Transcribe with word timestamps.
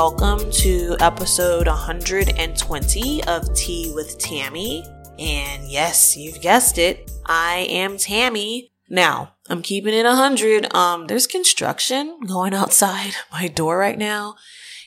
welcome 0.00 0.48
to 0.52 0.96
episode 1.00 1.66
120 1.66 3.24
of 3.24 3.52
Tea 3.52 3.90
with 3.96 4.16
Tammy. 4.16 4.84
And 5.18 5.68
yes, 5.68 6.16
you've 6.16 6.40
guessed 6.40 6.78
it, 6.78 7.10
I 7.26 7.66
am 7.68 7.98
Tammy. 7.98 8.70
Now, 8.88 9.34
I'm 9.48 9.60
keeping 9.60 9.92
it 9.92 10.04
100. 10.04 10.72
Um, 10.72 11.08
there's 11.08 11.26
construction 11.26 12.20
going 12.28 12.54
outside 12.54 13.14
my 13.32 13.48
door 13.48 13.76
right 13.76 13.98
now, 13.98 14.36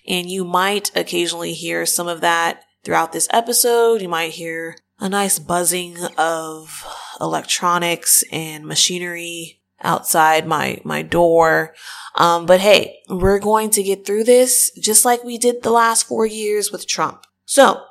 and 0.08 0.30
you 0.30 0.45
might 0.45 0.95
occasionally 0.95 1.52
hear 1.52 1.85
some 1.85 2.07
of 2.07 2.21
that 2.21 2.63
throughout 2.85 3.12
this 3.12 3.27
episode. 3.34 4.02
You 4.02 4.07
might 4.07 4.32
hear 4.32 4.77
a 4.98 5.09
nice 5.09 5.40
buzzing 5.40 5.98
of 6.18 6.88
electronics 7.20 8.23
and 8.32 8.66
machinery 8.66 9.60
outside 9.84 10.48
my, 10.48 10.80
my 10.84 11.02
door. 11.02 11.73
Um, 12.16 12.45
but 12.45 12.59
hey, 12.59 12.99
we're 13.09 13.40
going 13.40 13.70
to 13.71 13.84
get 13.84 14.05
through 14.05 14.26
this 14.26 14.71
just 14.80 15.05
like 15.05 15.23
we 15.23 15.38
did 15.38 15.63
the 15.63 15.71
last 15.71 16.07
four 16.07 16.26
years 16.26 16.71
with 16.71 16.88
Trump. 16.88 17.26
So, 17.45 17.81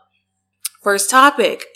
first 0.82 1.10
topic. 1.10 1.66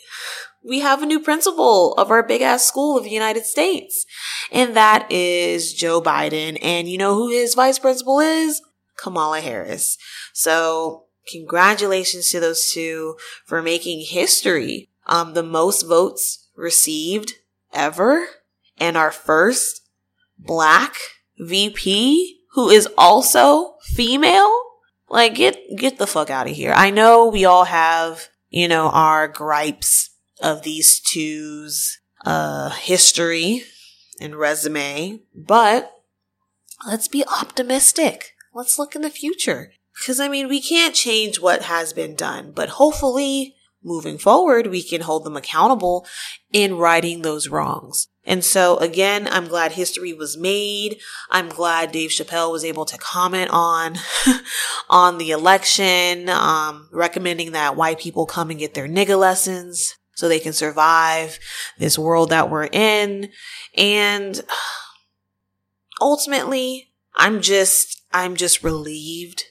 We 0.66 0.80
have 0.80 1.02
a 1.02 1.06
new 1.06 1.20
principal 1.20 1.92
of 1.95 2.10
our 2.10 2.23
big 2.23 2.40
ass 2.40 2.66
school 2.66 2.96
of 2.96 3.04
the 3.04 3.10
United 3.10 3.45
States. 3.45 4.06
And 4.50 4.74
that 4.74 5.06
is 5.10 5.74
Joe 5.74 6.00
Biden. 6.00 6.59
And 6.62 6.88
you 6.88 6.96
know 6.96 7.15
who 7.15 7.30
his 7.30 7.54
vice 7.54 7.78
principal 7.78 8.20
is? 8.20 8.62
Kamala 8.96 9.40
Harris. 9.40 9.98
So 10.32 11.04
congratulations 11.30 12.30
to 12.30 12.40
those 12.40 12.70
two 12.70 13.16
for 13.45 13.60
making 13.60 14.07
history. 14.07 14.90
Um, 15.07 15.35
the 15.35 15.42
most 15.42 15.82
votes 15.82 16.48
received 16.57 17.35
ever 17.73 18.26
and 18.79 18.96
our 18.96 19.10
first 19.10 19.82
black 20.38 20.96
VP 21.38 22.40
who 22.52 22.71
is 22.71 22.88
also 22.96 23.74
female. 23.82 24.52
Like 25.09 25.35
get, 25.35 25.59
get 25.76 25.99
the 25.99 26.07
fuck 26.07 26.30
out 26.30 26.49
of 26.49 26.57
here. 26.57 26.73
I 26.74 26.91
know 26.91 27.26
we 27.26 27.45
all 27.45 27.65
have, 27.65 28.29
you 28.49 28.68
know, 28.68 28.88
our 28.88 29.29
gripes 29.29 30.10
of 30.41 30.63
these 30.63 31.01
two's, 31.01 31.99
uh, 32.24 32.71
history 32.71 33.63
and 34.21 34.35
resume, 34.35 35.21
but 35.35 35.93
let's 36.87 37.09
be 37.09 37.24
optimistic. 37.26 38.32
Let's 38.54 38.79
look 38.79 38.95
in 38.95 39.02
the 39.02 39.10
future. 39.10 39.73
Cause 40.07 40.19
I 40.19 40.29
mean, 40.29 40.48
we 40.48 40.60
can't 40.60 40.95
change 40.95 41.38
what 41.38 41.63
has 41.63 41.93
been 41.93 42.16
done, 42.16 42.52
but 42.52 42.71
hopefully 42.71 43.54
moving 43.82 44.19
forward, 44.19 44.66
we 44.69 44.82
can 44.82 45.02
hold 45.02 45.24
them 45.24 45.37
accountable 45.37 46.07
in 46.52 46.76
righting 46.76 47.23
those 47.23 47.48
wrongs. 47.48 48.09
And 48.26 48.44
so 48.44 48.78
again, 48.78 49.28
I'm 49.30 49.46
glad 49.46 49.72
history 49.72 50.12
was 50.12 50.36
made. 50.36 50.98
I'm 51.30 51.48
glad 51.48 51.92
Dave 51.92 52.10
Chappelle 52.10 52.50
was 52.50 52.64
able 52.64 52.84
to 52.86 52.98
comment 52.98 53.50
on, 53.52 53.96
on 54.90 55.18
the 55.18 55.30
election, 55.30 56.28
um, 56.28 56.88
recommending 56.90 57.52
that 57.52 57.76
white 57.76 57.98
people 57.98 58.26
come 58.26 58.50
and 58.50 58.58
get 58.58 58.74
their 58.74 58.88
nigga 58.88 59.18
lessons 59.18 59.96
so 60.14 60.28
they 60.28 60.40
can 60.40 60.52
survive 60.52 61.38
this 61.78 61.98
world 61.98 62.30
that 62.30 62.50
we're 62.50 62.68
in. 62.72 63.30
And 63.76 64.41
ultimately, 66.00 66.92
I'm 67.16 67.41
just, 67.42 68.02
I'm 68.12 68.36
just 68.36 68.62
relieved. 68.62 69.44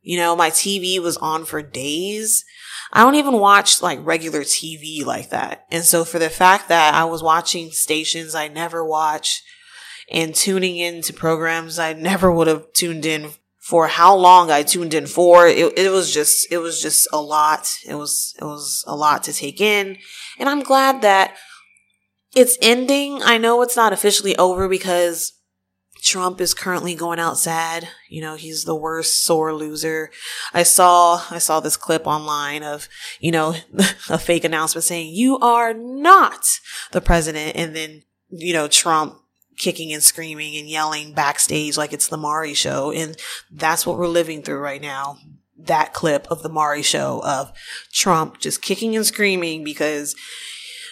You 0.00 0.16
know, 0.16 0.34
my 0.34 0.50
TV 0.50 0.98
was 0.98 1.16
on 1.18 1.44
for 1.44 1.62
days. 1.62 2.44
I 2.92 3.02
don't 3.02 3.16
even 3.16 3.34
watch 3.34 3.82
like 3.82 3.98
regular 4.02 4.40
TV 4.40 5.04
like 5.04 5.30
that. 5.30 5.66
And 5.70 5.84
so 5.84 6.04
for 6.04 6.18
the 6.18 6.30
fact 6.30 6.68
that 6.68 6.94
I 6.94 7.04
was 7.04 7.22
watching 7.22 7.70
stations 7.70 8.34
I 8.34 8.48
never 8.48 8.84
watch 8.84 9.42
and 10.10 10.34
tuning 10.34 10.76
into 10.76 11.12
programs 11.12 11.78
I 11.78 11.92
never 11.92 12.32
would 12.32 12.46
have 12.46 12.72
tuned 12.72 13.04
in 13.04 13.30
for 13.68 13.86
how 13.86 14.16
long 14.16 14.50
I 14.50 14.62
tuned 14.62 14.94
in 14.94 15.06
for. 15.06 15.46
It, 15.46 15.78
it 15.78 15.90
was 15.90 16.12
just, 16.12 16.50
it 16.50 16.56
was 16.56 16.80
just 16.80 17.06
a 17.12 17.20
lot. 17.20 17.70
It 17.86 17.96
was, 17.96 18.34
it 18.40 18.44
was 18.44 18.82
a 18.86 18.96
lot 18.96 19.24
to 19.24 19.32
take 19.34 19.60
in. 19.60 19.98
And 20.38 20.48
I'm 20.48 20.62
glad 20.62 21.02
that 21.02 21.36
it's 22.34 22.56
ending. 22.62 23.22
I 23.22 23.36
know 23.36 23.60
it's 23.60 23.76
not 23.76 23.92
officially 23.92 24.34
over 24.36 24.70
because 24.70 25.34
Trump 26.02 26.40
is 26.40 26.54
currently 26.54 26.94
going 26.94 27.18
out 27.18 27.38
sad. 27.38 27.88
You 28.08 28.20
know, 28.20 28.36
he's 28.36 28.64
the 28.64 28.74
worst 28.74 29.24
sore 29.24 29.54
loser. 29.54 30.10
I 30.52 30.62
saw, 30.62 31.22
I 31.30 31.38
saw 31.38 31.60
this 31.60 31.76
clip 31.76 32.06
online 32.06 32.62
of, 32.62 32.88
you 33.20 33.32
know, 33.32 33.54
a 34.08 34.18
fake 34.18 34.44
announcement 34.44 34.84
saying, 34.84 35.14
you 35.14 35.38
are 35.38 35.74
not 35.74 36.46
the 36.92 37.00
president. 37.00 37.56
And 37.56 37.74
then, 37.74 38.02
you 38.30 38.52
know, 38.52 38.68
Trump 38.68 39.18
kicking 39.58 39.92
and 39.92 40.02
screaming 40.02 40.56
and 40.56 40.68
yelling 40.68 41.12
backstage 41.12 41.76
like 41.76 41.92
it's 41.92 42.08
the 42.08 42.16
Maury 42.16 42.54
show. 42.54 42.92
And 42.92 43.16
that's 43.50 43.86
what 43.86 43.98
we're 43.98 44.08
living 44.08 44.42
through 44.42 44.60
right 44.60 44.80
now. 44.80 45.18
That 45.56 45.92
clip 45.92 46.26
of 46.30 46.42
the 46.42 46.48
Maury 46.48 46.82
show 46.82 47.20
of 47.24 47.52
Trump 47.92 48.38
just 48.38 48.62
kicking 48.62 48.96
and 48.96 49.04
screaming 49.04 49.64
because 49.64 50.14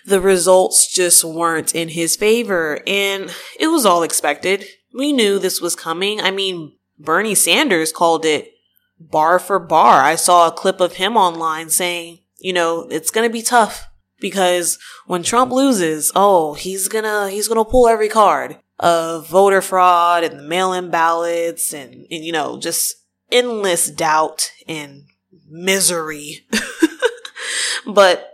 the 0.04 0.20
results 0.20 0.92
just 0.92 1.24
weren't 1.24 1.74
in 1.74 1.88
his 1.88 2.16
favor. 2.16 2.80
And 2.86 3.34
it 3.58 3.68
was 3.68 3.86
all 3.86 4.02
expected. 4.02 4.66
We 4.96 5.12
knew 5.12 5.38
this 5.38 5.60
was 5.60 5.76
coming. 5.76 6.20
I 6.20 6.30
mean, 6.30 6.72
Bernie 6.98 7.34
Sanders 7.34 7.92
called 7.92 8.24
it 8.24 8.52
bar 8.98 9.38
for 9.38 9.58
bar. 9.58 10.02
I 10.02 10.14
saw 10.14 10.48
a 10.48 10.52
clip 10.52 10.80
of 10.80 10.94
him 10.94 11.16
online 11.16 11.68
saying, 11.68 12.20
you 12.38 12.52
know, 12.52 12.88
it's 12.90 13.10
going 13.10 13.28
to 13.28 13.32
be 13.32 13.42
tough 13.42 13.88
because 14.20 14.78
when 15.06 15.22
Trump 15.22 15.52
loses, 15.52 16.10
oh, 16.14 16.54
he's 16.54 16.88
gonna, 16.88 17.28
he's 17.28 17.48
gonna 17.48 17.64
pull 17.64 17.88
every 17.88 18.08
card 18.08 18.58
of 18.78 19.28
voter 19.28 19.62
fraud 19.62 20.24
and 20.24 20.38
the 20.38 20.42
mail-in 20.42 20.90
ballots 20.90 21.72
and, 21.72 22.06
and 22.10 22.24
you 22.24 22.32
know, 22.32 22.58
just 22.58 22.96
endless 23.30 23.90
doubt 23.90 24.50
and 24.68 25.04
misery. 25.48 26.46
but 27.86 28.32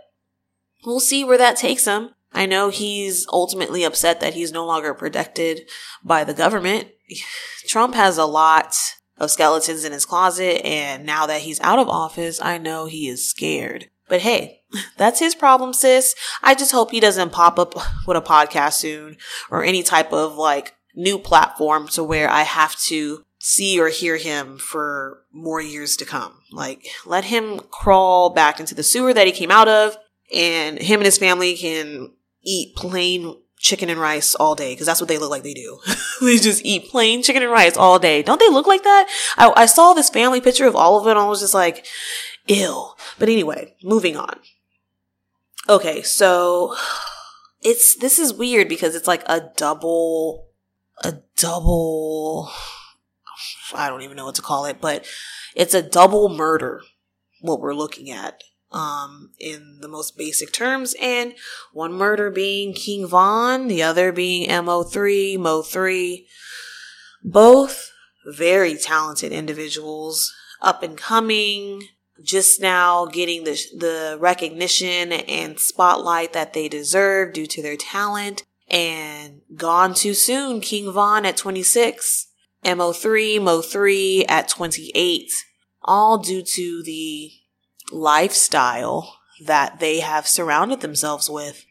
we'll 0.85 0.99
see 0.99 1.23
where 1.23 1.37
that 1.37 1.57
takes 1.57 1.85
him. 1.85 2.11
I 2.33 2.45
know 2.45 2.69
he's 2.69 3.27
ultimately 3.31 3.83
upset 3.83 4.19
that 4.21 4.33
he's 4.33 4.51
no 4.51 4.65
longer 4.65 4.93
protected 4.93 5.69
by 6.03 6.23
the 6.23 6.33
government. 6.33 6.89
Trump 7.67 7.95
has 7.95 8.17
a 8.17 8.25
lot 8.25 8.75
of 9.17 9.31
skeletons 9.31 9.85
in 9.85 9.91
his 9.91 10.05
closet, 10.05 10.65
and 10.65 11.05
now 11.05 11.25
that 11.25 11.41
he's 11.41 11.61
out 11.61 11.79
of 11.79 11.87
office, 11.87 12.41
I 12.41 12.57
know 12.57 12.85
he 12.85 13.07
is 13.07 13.27
scared. 13.27 13.89
But 14.07 14.21
hey, 14.21 14.61
that's 14.97 15.19
his 15.19 15.35
problem, 15.35 15.73
sis. 15.73 16.15
I 16.41 16.55
just 16.55 16.71
hope 16.71 16.91
he 16.91 16.99
doesn't 16.99 17.31
pop 17.31 17.59
up 17.59 17.75
with 18.07 18.17
a 18.17 18.21
podcast 18.21 18.73
soon 18.73 19.17
or 19.49 19.63
any 19.63 19.83
type 19.83 20.11
of 20.11 20.35
like 20.35 20.73
new 20.95 21.17
platform 21.17 21.87
to 21.89 22.03
where 22.03 22.29
I 22.29 22.43
have 22.43 22.75
to 22.83 23.23
see 23.39 23.79
or 23.79 23.89
hear 23.89 24.17
him 24.17 24.57
for 24.57 25.23
more 25.31 25.61
years 25.61 25.97
to 25.97 26.05
come. 26.05 26.39
Like, 26.51 26.85
let 27.05 27.25
him 27.25 27.59
crawl 27.71 28.29
back 28.29 28.59
into 28.59 28.73
the 28.73 28.83
sewer 28.83 29.13
that 29.13 29.27
he 29.27 29.33
came 29.33 29.51
out 29.51 29.67
of, 29.67 29.97
and 30.33 30.79
him 30.79 30.99
and 30.99 31.05
his 31.05 31.17
family 31.17 31.55
can 31.57 32.11
eat 32.43 32.75
plain 32.75 33.37
chicken 33.57 33.89
and 33.89 33.99
rice 33.99 34.35
all 34.35 34.55
day 34.55 34.73
because 34.73 34.85
that's 34.85 34.99
what 34.99 35.07
they 35.07 35.17
look 35.17 35.31
like 35.31 35.43
they 35.43 35.53
do. 35.53 35.79
they 36.21 36.37
just 36.37 36.65
eat 36.65 36.89
plain 36.89 37.23
chicken 37.23 37.41
and 37.41 37.51
rice 37.51 37.77
all 37.77 37.97
day. 37.97 38.21
Don't 38.21 38.39
they 38.39 38.49
look 38.49 38.67
like 38.67 38.83
that? 38.83 39.07
I, 39.37 39.51
I 39.55 39.65
saw 39.65 39.93
this 39.93 40.09
family 40.09 40.41
picture 40.41 40.67
of 40.67 40.75
all 40.75 40.99
of 40.99 41.07
it 41.07 41.11
and 41.11 41.19
I 41.19 41.25
was 41.25 41.39
just 41.39 41.53
like, 41.53 41.85
ill. 42.47 42.97
But 43.17 43.29
anyway, 43.29 43.75
moving 43.81 44.17
on. 44.17 44.39
Okay, 45.69 46.01
so 46.01 46.75
it's 47.61 47.95
this 47.95 48.19
is 48.19 48.33
weird 48.33 48.67
because 48.67 48.95
it's 48.95 49.07
like 49.07 49.23
a 49.27 49.49
double 49.55 50.49
a 51.03 51.13
double 51.37 52.51
I 53.73 53.89
don't 53.89 54.01
even 54.01 54.17
know 54.17 54.25
what 54.25 54.35
to 54.35 54.41
call 54.41 54.65
it, 54.65 54.81
but 54.81 55.05
it's 55.55 55.73
a 55.73 55.81
double 55.81 56.29
murder 56.29 56.81
what 57.41 57.59
we're 57.59 57.73
looking 57.73 58.09
at 58.09 58.43
um 58.73 59.31
in 59.39 59.77
the 59.81 59.87
most 59.87 60.17
basic 60.17 60.51
terms 60.51 60.95
and 60.99 61.33
one 61.71 61.93
murder 61.93 62.29
being 62.29 62.73
King 62.73 63.07
Von, 63.07 63.67
the 63.67 63.83
other 63.83 64.11
being 64.11 64.49
MO3, 64.49 65.37
Mo3. 65.37 66.25
Both 67.23 67.91
very 68.25 68.75
talented 68.75 69.31
individuals, 69.31 70.33
up 70.61 70.83
and 70.83 70.97
coming, 70.97 71.87
just 72.23 72.61
now 72.61 73.05
getting 73.05 73.43
the, 73.43 73.59
the 73.77 74.17
recognition 74.19 75.11
and 75.11 75.59
spotlight 75.59 76.33
that 76.33 76.53
they 76.53 76.69
deserve 76.69 77.33
due 77.33 77.47
to 77.47 77.61
their 77.61 77.75
talent 77.75 78.43
and 78.69 79.41
gone 79.55 79.93
too 79.93 80.13
soon. 80.13 80.61
King 80.61 80.91
Von 80.91 81.25
at 81.25 81.37
26, 81.37 82.27
MO3, 82.63 83.39
Mo3 83.39 84.25
at 84.29 84.47
28, 84.47 85.29
all 85.83 86.17
due 86.17 86.43
to 86.43 86.83
the 86.83 87.31
lifestyle 87.91 89.17
that 89.45 89.79
they 89.79 89.99
have 89.99 90.27
surrounded 90.27 90.81
themselves 90.81 91.29
with. 91.29 91.65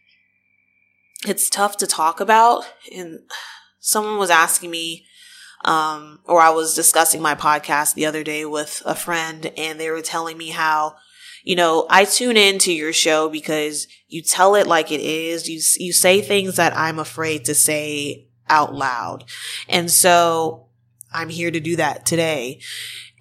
It's 1.27 1.49
tough 1.49 1.77
to 1.79 1.87
talk 1.87 2.21
about 2.21 2.65
and 2.95 3.21
someone 3.81 4.19
was 4.19 4.31
asking 4.31 4.71
me 4.71 5.07
um, 5.65 6.21
or 6.25 6.41
I 6.41 6.51
was 6.51 6.75
discussing 6.75 7.23
my 7.23 7.35
podcast 7.35 7.95
the 7.95 8.07
other 8.07 8.25
day 8.25 8.45
with 8.45 8.83
a 8.85 8.95
friend 8.95 9.53
and 9.57 9.79
they 9.79 9.91
were 9.91 10.03
telling 10.03 10.37
me 10.37 10.49
how, 10.49 10.97
you 11.45 11.55
know, 11.55 11.87
I 11.89 12.05
tune 12.05 12.37
into 12.37 12.73
your 12.73 12.93
show 12.93 13.29
because 13.29 13.87
you 14.09 14.23
tell 14.23 14.55
it 14.57 14.67
like 14.67 14.91
it 14.91 15.01
is. 15.01 15.49
You, 15.49 15.61
you 15.85 15.93
say 15.93 16.21
things 16.21 16.57
that 16.57 16.77
I'm 16.77 16.99
afraid 16.99 17.45
to 17.45 17.55
say 17.55 18.27
out 18.49 18.75
loud. 18.75 19.25
And 19.69 19.91
so 19.91 20.69
I'm 21.13 21.29
here 21.29 21.51
to 21.51 21.61
do 21.61 21.77
that 21.77 22.07
today. 22.07 22.61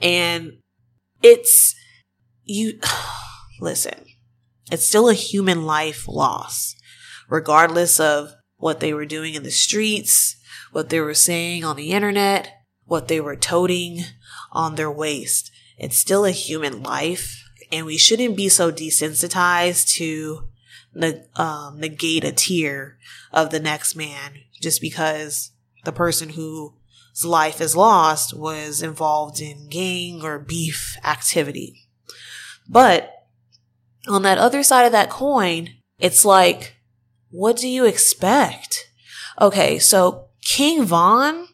And 0.01 0.53
it's, 1.21 1.75
you, 2.43 2.79
listen, 3.59 4.05
it's 4.71 4.88
still 4.88 5.09
a 5.09 5.13
human 5.13 5.65
life 5.65 6.07
loss, 6.07 6.75
regardless 7.29 7.99
of 7.99 8.33
what 8.57 8.79
they 8.79 8.93
were 8.93 9.05
doing 9.05 9.33
in 9.33 9.43
the 9.43 9.51
streets, 9.51 10.38
what 10.71 10.89
they 10.89 10.99
were 10.99 11.13
saying 11.13 11.63
on 11.63 11.75
the 11.75 11.91
internet, 11.91 12.49
what 12.85 13.07
they 13.07 13.19
were 13.19 13.35
toting 13.35 14.01
on 14.51 14.75
their 14.75 14.91
waist. 14.91 15.51
It's 15.77 15.97
still 15.97 16.25
a 16.25 16.31
human 16.31 16.83
life, 16.83 17.43
and 17.71 17.85
we 17.85 17.97
shouldn't 17.97 18.38
be 18.38 18.49
so 18.49 18.71
desensitized 18.71 19.93
to 19.95 20.47
um, 21.35 21.79
negate 21.79 22.23
a 22.23 22.31
tear 22.31 22.97
of 23.31 23.49
the 23.49 23.59
next 23.59 23.95
man 23.95 24.33
just 24.61 24.81
because 24.81 25.51
the 25.83 25.91
person 25.91 26.29
whose 26.29 27.25
life 27.25 27.59
is 27.61 27.75
lost 27.75 28.33
was 28.33 28.81
involved 28.81 29.41
in 29.41 29.69
gang 29.69 30.21
or 30.23 30.38
beef 30.38 30.95
activity. 31.03 31.80
But 32.71 33.12
on 34.07 34.21
that 34.21 34.38
other 34.38 34.63
side 34.63 34.85
of 34.85 34.94
that 34.94 35.09
coin, 35.09 35.71
it's 36.00 36.23
like, 36.23 36.77
what 37.29 37.57
do 37.57 37.68
you 37.68 37.85
expect? 37.85 38.89
Okay, 39.39 39.77
so 39.77 40.29
King 40.41 40.85
Von, 40.85 41.50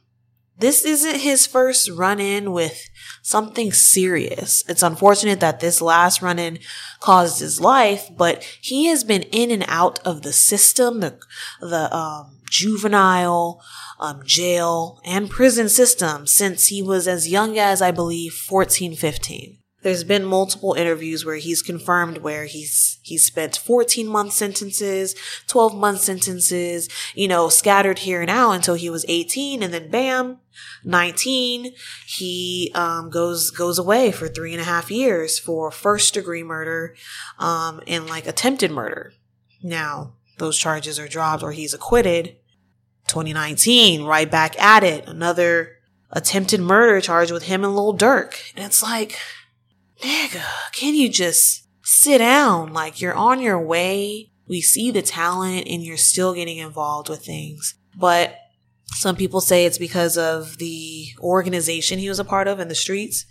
this 0.59 0.85
isn't 0.85 1.21
his 1.21 1.47
first 1.47 1.89
run 1.89 2.19
in 2.19 2.51
with 2.51 2.87
something 3.23 3.71
serious. 3.71 4.63
It's 4.69 4.83
unfortunate 4.83 5.39
that 5.39 5.59
this 5.59 5.81
last 5.81 6.21
run 6.21 6.37
in 6.37 6.59
caused 6.99 7.39
his 7.39 7.59
life, 7.59 8.09
but 8.15 8.43
he 8.61 8.85
has 8.85 9.03
been 9.03 9.23
in 9.23 9.49
and 9.49 9.65
out 9.67 9.99
of 10.05 10.21
the 10.21 10.33
system, 10.33 10.99
the, 10.99 11.19
the, 11.59 11.95
um, 11.95 12.37
juvenile, 12.49 13.61
um, 13.99 14.21
jail 14.23 15.01
and 15.03 15.29
prison 15.29 15.67
system 15.67 16.27
since 16.27 16.67
he 16.67 16.81
was 16.81 17.07
as 17.07 17.27
young 17.27 17.57
as, 17.57 17.81
I 17.81 17.91
believe, 17.91 18.33
14, 18.33 18.95
15. 18.95 19.57
There's 19.87 20.03
been 20.03 20.25
multiple 20.25 20.73
interviews 20.73 21.23
where 21.23 21.37
he's 21.37 21.61
confirmed 21.61 22.17
where 22.17 22.43
he's 22.43 22.99
he's 23.03 23.25
spent 23.25 23.55
14 23.55 24.05
month 24.05 24.33
sentences, 24.33 25.15
12 25.47 25.75
month 25.75 26.01
sentences, 26.01 26.89
you 27.15 27.29
know, 27.29 27.47
scattered 27.47 27.99
here 27.99 28.19
and 28.19 28.29
out 28.29 28.51
until 28.51 28.75
he 28.75 28.89
was 28.89 29.05
18, 29.07 29.63
and 29.63 29.73
then 29.73 29.89
bam, 29.89 30.39
19, 30.83 31.71
he 32.05 32.69
um, 32.75 33.09
goes 33.09 33.49
goes 33.49 33.79
away 33.79 34.11
for 34.11 34.27
three 34.27 34.51
and 34.51 34.59
a 34.59 34.65
half 34.65 34.91
years 34.91 35.39
for 35.39 35.71
first 35.71 36.13
degree 36.13 36.43
murder, 36.43 36.93
um, 37.39 37.79
and 37.87 38.07
like 38.07 38.27
attempted 38.27 38.71
murder. 38.71 39.13
Now 39.63 40.15
those 40.37 40.57
charges 40.57 40.99
are 40.99 41.07
dropped 41.07 41.43
or 41.43 41.53
he's 41.53 41.73
acquitted. 41.73 42.35
2019, 43.07 44.03
right 44.03 44.29
back 44.29 44.61
at 44.61 44.83
it, 44.83 45.07
another 45.07 45.77
attempted 46.11 46.59
murder 46.59 46.99
charge 46.99 47.31
with 47.31 47.43
him 47.43 47.63
and 47.63 47.73
Lil 47.73 47.97
Durk, 47.97 48.51
and 48.53 48.65
it's 48.65 48.83
like 48.83 49.17
nigga, 50.01 50.43
can 50.73 50.95
you 50.95 51.09
just 51.09 51.67
sit 51.83 52.19
down? 52.19 52.73
Like 52.73 53.01
you're 53.01 53.15
on 53.15 53.41
your 53.41 53.61
way. 53.61 54.31
We 54.47 54.61
see 54.61 54.91
the 54.91 55.01
talent 55.01 55.67
and 55.67 55.83
you're 55.83 55.97
still 55.97 56.33
getting 56.33 56.57
involved 56.57 57.09
with 57.09 57.25
things. 57.25 57.75
But 57.95 58.35
some 58.93 59.15
people 59.15 59.41
say 59.41 59.65
it's 59.65 59.77
because 59.77 60.17
of 60.17 60.57
the 60.57 61.07
organization 61.19 61.99
he 61.99 62.09
was 62.09 62.19
a 62.19 62.25
part 62.25 62.47
of 62.47 62.59
in 62.59 62.67
the 62.67 62.75
streets 62.75 63.25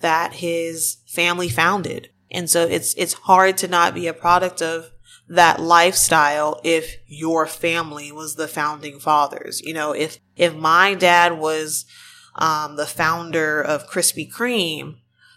that 0.00 0.34
his 0.34 0.98
family 1.06 1.48
founded. 1.48 2.10
And 2.30 2.48
so 2.48 2.62
it's, 2.62 2.94
it's 2.94 3.12
hard 3.12 3.58
to 3.58 3.68
not 3.68 3.94
be 3.94 4.06
a 4.06 4.14
product 4.14 4.62
of 4.62 4.90
that 5.28 5.60
lifestyle 5.60 6.60
if 6.64 6.96
your 7.06 7.46
family 7.46 8.10
was 8.10 8.34
the 8.34 8.48
founding 8.48 8.98
fathers. 8.98 9.60
You 9.60 9.74
know, 9.74 9.92
if, 9.92 10.18
if 10.36 10.54
my 10.54 10.94
dad 10.94 11.38
was, 11.38 11.84
um, 12.34 12.76
the 12.76 12.86
founder 12.86 13.60
of 13.60 13.88
Krispy 13.88 14.30
Kreme, 14.30 14.96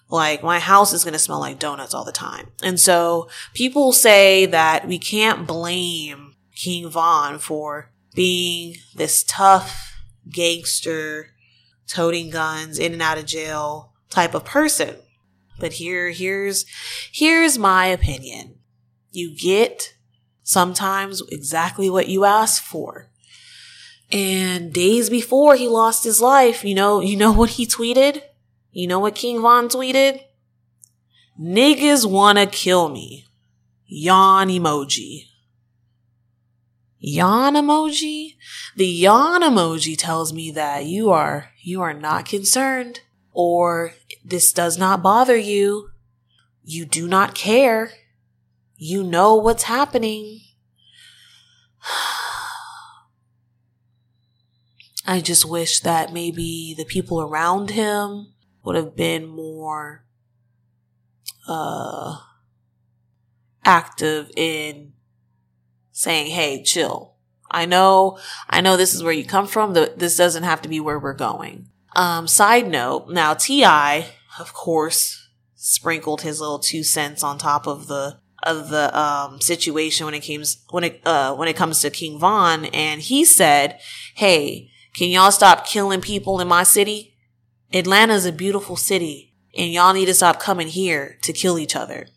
like 0.10 0.44
my 0.44 0.60
house 0.60 0.94
is 0.94 1.04
going 1.04 1.14
to 1.14 1.20
smell 1.20 1.40
like 1.40 1.60
donuts 1.60 1.94
all 1.94 2.06
the 2.06 2.12
time. 2.12 2.52
And 2.64 2.80
so 2.80 3.30
people 3.54 3.92
say 3.92 4.46
that 4.46 4.88
we 4.88 5.00
can't 5.00 5.48
blame 5.48 6.36
King 6.56 6.90
Von 6.90 7.40
for 7.40 7.92
being 8.14 8.76
this 8.96 9.24
tough 9.24 10.00
gangster, 10.30 11.32
toting 11.88 12.30
guns, 12.30 12.80
in 12.80 12.94
and 12.94 13.02
out 13.02 13.18
of 13.18 13.26
jail 13.26 13.94
type 14.10 14.34
of 14.34 14.46
person. 14.46 14.96
But 15.60 15.74
here, 15.74 16.12
here's, 16.12 16.66
here's 17.12 17.58
my 17.58 17.88
opinion. 17.88 18.56
You 19.12 19.36
get 19.36 19.96
sometimes 20.44 21.22
exactly 21.30 21.90
what 21.90 22.08
you 22.08 22.26
ask 22.26 22.64
for. 22.64 23.10
And 24.12 24.72
days 24.72 25.10
before 25.10 25.56
he 25.56 25.68
lost 25.68 26.04
his 26.04 26.22
life, 26.22 26.64
you 26.64 26.76
know, 26.76 27.02
you 27.02 27.18
know 27.18 27.32
what 27.32 27.52
he 27.52 27.66
tweeted? 27.66 28.22
You 28.76 28.88
know 28.88 29.00
what 29.00 29.16
King 29.16 29.42
Von 29.42 29.70
tweeted? 29.70 30.20
Niggas 31.40 32.06
wanna 32.06 32.46
kill 32.46 32.90
me. 32.90 33.26
Yawn 33.86 34.50
emoji. 34.50 35.28
Yawn 37.00 37.54
emoji? 37.54 38.36
The 38.76 38.86
yawn 38.86 39.44
emoji 39.44 39.98
tells 39.98 40.34
me 40.34 40.52
that 40.52 40.88
you 40.88 41.10
are, 41.10 41.52
you 41.62 41.82
are 41.82 41.94
not 41.94 42.26
concerned 42.26 43.00
or 43.32 43.94
this 44.26 44.52
does 44.52 44.78
not 44.78 45.02
bother 45.02 45.38
you. 45.38 45.92
You 46.62 46.86
do 46.86 47.08
not 47.08 47.34
care. 47.34 47.94
You 48.76 49.06
know 49.06 49.36
what's 49.36 49.64
happening. 49.64 50.42
I 55.08 55.22
just 55.22 55.46
wish 55.46 55.80
that 55.80 56.12
maybe 56.12 56.74
the 56.78 56.84
people 56.84 57.22
around 57.22 57.70
him 57.70 58.34
would 58.66 58.76
have 58.76 58.96
been 58.96 59.28
more 59.28 60.06
uh 61.48 62.18
active 63.64 64.32
in 64.36 64.94
saying, 65.92 66.32
"Hey, 66.32 66.64
chill. 66.64 67.14
I 67.52 67.66
know, 67.66 68.18
I 68.50 68.60
know 68.62 68.76
this 68.76 68.94
is 68.94 69.04
where 69.04 69.14
you 69.14 69.24
come 69.24 69.48
from. 69.48 69.74
This 69.74 70.18
doesn't 70.18 70.44
have 70.44 70.62
to 70.64 70.70
be 70.70 70.80
where 70.80 71.00
we're 71.00 71.14
going." 71.14 71.70
Um, 71.96 72.28
side 72.28 72.68
note, 72.70 73.10
now 73.10 73.34
T.I., 73.34 74.08
of 74.40 74.54
course, 74.54 75.30
sprinkled 75.56 76.22
his 76.22 76.42
little 76.42 76.60
two 76.60 76.84
cents 76.84 77.24
on 77.24 77.38
top 77.38 77.68
of 77.68 77.88
the 77.88 78.20
of 78.44 78.70
the 78.70 78.98
um, 78.98 79.42
situation 79.42 80.06
when 80.06 80.14
it 80.14 80.26
comes 80.26 80.64
when 80.70 80.84
it 80.84 81.02
uh, 81.06 81.36
when 81.36 81.48
it 81.48 81.56
comes 81.56 81.82
to 81.82 81.90
King 81.90 82.20
Von, 82.20 82.66
and 82.66 83.02
he 83.02 83.24
said, 83.26 83.80
"Hey, 84.16 84.70
can 84.96 85.10
y'all 85.10 85.32
stop 85.32 85.66
killing 85.66 86.02
people 86.02 86.40
in 86.42 86.48
my 86.48 86.64
city? 86.64 87.15
Atlanta's 87.76 88.26
a 88.26 88.32
beautiful 88.32 88.78
city, 88.78 89.34
and 89.56 89.72
y'all 89.72 89.94
need 89.94 90.06
to 90.06 90.14
stop 90.14 90.40
coming 90.40 90.68
here 90.68 91.18
to 91.24 91.34
kill 91.34 91.60
each 91.60 91.76
other. 91.76 92.08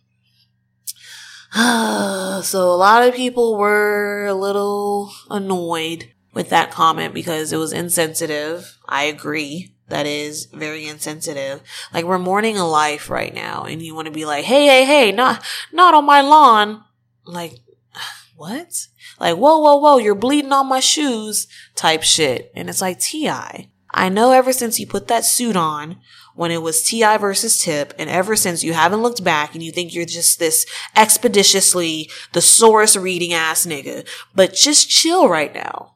so 1.54 2.70
a 2.70 2.76
lot 2.76 3.02
of 3.02 3.14
people 3.14 3.56
were 3.56 4.26
a 4.26 4.34
little 4.34 5.12
annoyed 5.30 6.12
with 6.32 6.50
that 6.50 6.70
comment 6.70 7.12
because 7.12 7.52
it 7.52 7.56
was 7.56 7.72
insensitive. 7.72 8.78
I 8.86 9.04
agree. 9.04 9.74
That 9.88 10.06
is 10.06 10.46
very 10.46 10.86
insensitive. 10.86 11.62
Like 11.92 12.04
we're 12.04 12.18
mourning 12.18 12.58
a 12.58 12.68
life 12.68 13.08
right 13.08 13.34
now 13.34 13.64
and 13.64 13.80
you 13.82 13.94
want 13.94 14.06
to 14.06 14.12
be 14.12 14.26
like, 14.26 14.44
Hey, 14.44 14.66
hey, 14.66 14.84
hey, 14.84 15.10
not, 15.10 15.42
not 15.72 15.94
on 15.94 16.04
my 16.04 16.20
lawn. 16.20 16.84
Like, 17.24 17.60
what? 18.36 18.86
Like, 19.18 19.36
whoa, 19.36 19.58
whoa, 19.58 19.78
whoa, 19.78 19.96
you're 19.96 20.14
bleeding 20.14 20.52
on 20.52 20.68
my 20.68 20.80
shoes 20.80 21.48
type 21.74 22.02
shit. 22.02 22.52
And 22.54 22.68
it's 22.68 22.82
like, 22.82 23.00
T.I., 23.00 23.70
I 23.98 24.08
know 24.08 24.30
ever 24.30 24.52
since 24.52 24.78
you 24.78 24.86
put 24.86 25.08
that 25.08 25.24
suit 25.24 25.56
on 25.56 25.96
when 26.36 26.52
it 26.52 26.62
was 26.62 26.84
T.I. 26.84 27.16
versus 27.16 27.60
Tip, 27.60 27.92
and 27.98 28.08
ever 28.08 28.36
since 28.36 28.62
you 28.62 28.72
haven't 28.72 29.02
looked 29.02 29.24
back 29.24 29.54
and 29.54 29.62
you 29.62 29.72
think 29.72 29.92
you're 29.92 30.06
just 30.06 30.38
this 30.38 30.64
expeditiously 30.94 32.08
thesaurus 32.32 32.96
reading 32.96 33.32
ass 33.32 33.66
nigga. 33.66 34.08
But 34.36 34.54
just 34.54 34.88
chill 34.88 35.28
right 35.28 35.52
now. 35.52 35.94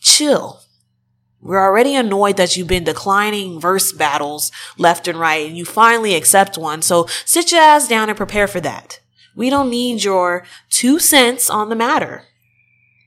Chill. 0.00 0.60
We're 1.40 1.62
already 1.62 1.94
annoyed 1.94 2.36
that 2.36 2.56
you've 2.56 2.66
been 2.66 2.82
declining 2.82 3.60
verse 3.60 3.92
battles 3.92 4.50
left 4.76 5.06
and 5.06 5.20
right, 5.20 5.46
and 5.46 5.56
you 5.56 5.64
finally 5.64 6.16
accept 6.16 6.58
one. 6.58 6.82
So 6.82 7.06
sit 7.24 7.52
your 7.52 7.60
ass 7.60 7.86
down 7.86 8.08
and 8.08 8.16
prepare 8.16 8.48
for 8.48 8.60
that. 8.62 8.98
We 9.36 9.50
don't 9.50 9.70
need 9.70 10.02
your 10.02 10.44
two 10.68 10.98
cents 10.98 11.48
on 11.48 11.68
the 11.68 11.76
matter, 11.76 12.24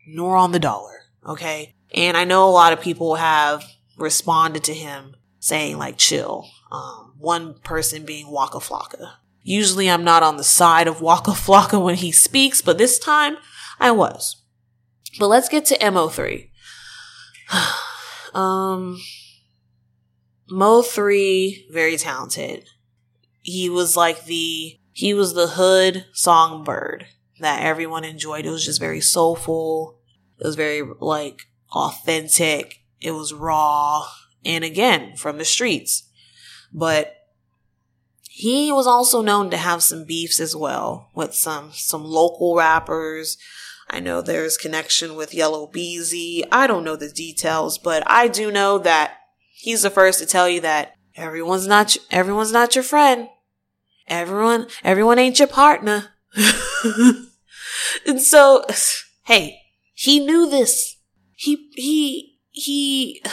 nor 0.08 0.38
on 0.38 0.54
the 0.54 0.60
dollar. 0.60 1.02
Okay. 1.28 1.76
And 1.94 2.16
I 2.16 2.24
know 2.24 2.48
a 2.48 2.52
lot 2.52 2.72
of 2.72 2.80
people 2.80 3.16
have 3.16 3.66
responded 4.00 4.64
to 4.66 4.74
him 4.74 5.16
saying 5.40 5.78
like 5.78 5.98
chill. 5.98 6.48
Um, 6.72 7.14
one 7.18 7.56
person 7.60 8.06
being 8.06 8.30
Waka 8.30 8.60
Flocka. 8.60 9.14
Usually 9.42 9.90
I'm 9.90 10.04
not 10.04 10.24
on 10.24 10.38
the 10.38 10.44
side 10.44 10.88
of 10.88 11.02
Waka 11.02 11.32
Flocka 11.32 11.84
when 11.84 11.96
he 11.96 12.12
speaks, 12.12 12.62
but 12.62 12.78
this 12.78 13.00
time 13.00 13.38
I 13.80 13.92
was. 13.92 14.44
But 15.18 15.28
let's 15.28 15.50
get 15.50 15.66
to 15.66 15.78
Mo3. 15.78 16.50
um, 18.34 19.00
Mo3, 20.52 21.72
very 21.72 21.98
talented. 21.98 22.66
He 23.42 23.70
was 23.70 23.98
like 23.98 24.26
the, 24.26 24.80
he 24.92 25.14
was 25.14 25.34
the 25.34 25.48
hood 25.48 26.06
songbird 26.14 27.08
that 27.40 27.64
everyone 27.64 28.04
enjoyed. 28.04 28.46
It 28.46 28.52
was 28.52 28.66
just 28.66 28.80
very 28.80 29.02
soulful. 29.02 30.00
It 30.40 30.46
was 30.46 30.56
very 30.56 30.84
like 31.00 31.42
authentic. 31.72 32.79
It 33.02 33.12
was 33.12 33.34
raw 33.34 34.08
and 34.46 34.64
again 34.64 35.16
from 35.16 35.38
the 35.38 35.46
streets. 35.46 36.04
But 36.74 37.16
he 38.30 38.72
was 38.72 38.88
also 38.88 39.22
known 39.22 39.50
to 39.50 39.58
have 39.58 39.84
some 39.84 40.06
beefs 40.06 40.40
as 40.40 40.56
well 40.56 41.10
with 41.14 41.34
some 41.34 41.72
some 41.74 42.06
local 42.06 42.56
rappers. 42.56 43.38
I 43.90 44.00
know 44.00 44.22
there's 44.22 44.56
connection 44.56 45.16
with 45.16 45.34
Yella 45.34 45.68
Beezy. 45.68 46.46
I 46.52 46.68
don't 46.68 46.84
know 46.84 46.96
the 46.96 47.10
details, 47.10 47.78
but 47.78 48.04
I 48.06 48.28
do 48.28 48.52
know 48.52 48.78
that 48.78 49.18
he's 49.52 49.82
the 49.82 49.90
first 49.90 50.20
to 50.20 50.26
tell 50.26 50.48
you 50.48 50.62
that 50.62 50.94
everyone's 51.16 51.68
not 51.68 51.98
everyone's 52.12 52.54
not 52.54 52.76
your 52.76 52.84
friend. 52.84 53.28
Everyone 54.08 54.68
everyone 54.84 55.20
ain't 55.20 55.40
your 55.40 55.48
partner. 55.48 56.10
and 58.06 58.22
so 58.22 58.64
hey, 59.26 59.60
he 59.94 60.20
knew 60.20 60.50
this. 60.50 60.96
He 61.36 61.70
he 61.76 62.29
he 62.60 63.24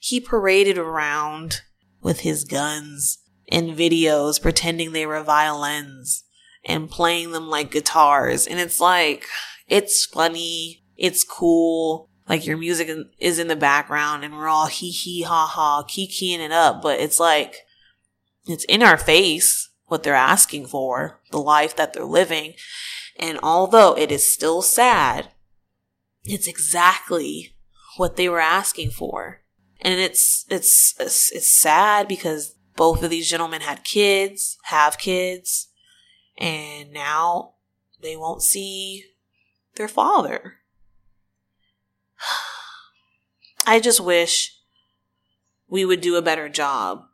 he 0.00 0.20
paraded 0.20 0.78
around 0.78 1.62
with 2.00 2.20
his 2.20 2.44
guns 2.44 3.18
in 3.46 3.76
videos 3.76 4.40
pretending 4.40 4.92
they 4.92 5.06
were 5.06 5.22
violins 5.22 6.24
and 6.64 6.90
playing 6.90 7.32
them 7.32 7.48
like 7.48 7.70
guitars. 7.70 8.46
And 8.46 8.58
it's 8.58 8.80
like, 8.80 9.26
it's 9.66 10.06
funny. 10.06 10.84
It's 10.96 11.24
cool. 11.24 12.08
Like 12.28 12.46
your 12.46 12.56
music 12.56 12.90
is 13.18 13.38
in 13.38 13.48
the 13.48 13.56
background 13.56 14.24
and 14.24 14.34
we're 14.34 14.48
all 14.48 14.66
hee 14.66 14.90
hee 14.90 15.22
ha 15.22 15.46
ha 15.46 15.82
kikiing 15.84 16.38
it 16.38 16.52
up. 16.52 16.80
But 16.82 17.00
it's 17.00 17.18
like, 17.18 17.56
it's 18.46 18.64
in 18.64 18.82
our 18.82 18.96
face 18.96 19.68
what 19.86 20.02
they're 20.02 20.14
asking 20.14 20.66
for, 20.66 21.20
the 21.30 21.38
life 21.38 21.74
that 21.76 21.92
they're 21.92 22.04
living. 22.04 22.54
And 23.18 23.38
although 23.42 23.96
it 23.96 24.12
is 24.12 24.30
still 24.30 24.62
sad, 24.62 25.30
it's 26.24 26.46
exactly 26.46 27.54
what 27.96 28.16
they 28.16 28.28
were 28.28 28.40
asking 28.40 28.90
for. 28.90 29.40
And 29.80 29.98
it's, 29.98 30.44
it's, 30.48 30.94
it's, 31.00 31.32
it's 31.32 31.50
sad 31.50 32.06
because 32.06 32.54
both 32.76 33.02
of 33.02 33.10
these 33.10 33.28
gentlemen 33.28 33.62
had 33.62 33.84
kids, 33.84 34.58
have 34.64 34.98
kids, 34.98 35.68
and 36.38 36.92
now 36.92 37.54
they 38.00 38.16
won't 38.16 38.42
see 38.42 39.04
their 39.76 39.88
father. 39.88 40.56
I 43.66 43.80
just 43.80 44.00
wish 44.00 44.56
we 45.68 45.84
would 45.84 46.00
do 46.00 46.16
a 46.16 46.22
better 46.22 46.48
job 46.48 47.04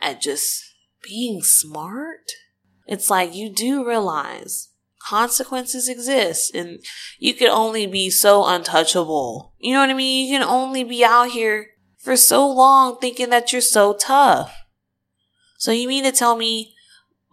at 0.00 0.20
just 0.20 0.62
being 1.02 1.42
smart. 1.42 2.32
It's 2.86 3.10
like 3.10 3.34
you 3.34 3.48
do 3.50 3.86
realize 3.86 4.69
consequences 5.10 5.88
exist 5.88 6.54
and 6.54 6.78
you 7.18 7.34
can 7.34 7.48
only 7.48 7.84
be 7.84 8.08
so 8.08 8.46
untouchable. 8.46 9.52
You 9.58 9.74
know 9.74 9.80
what 9.80 9.90
I 9.90 9.94
mean? 9.94 10.30
You 10.30 10.38
can 10.38 10.48
only 10.48 10.84
be 10.84 11.04
out 11.04 11.30
here 11.30 11.70
for 11.98 12.16
so 12.16 12.48
long 12.48 12.96
thinking 13.00 13.30
that 13.30 13.52
you're 13.52 13.60
so 13.60 13.94
tough. 13.94 14.56
So 15.58 15.72
you 15.72 15.88
mean 15.88 16.04
to 16.04 16.12
tell 16.12 16.36
me 16.36 16.74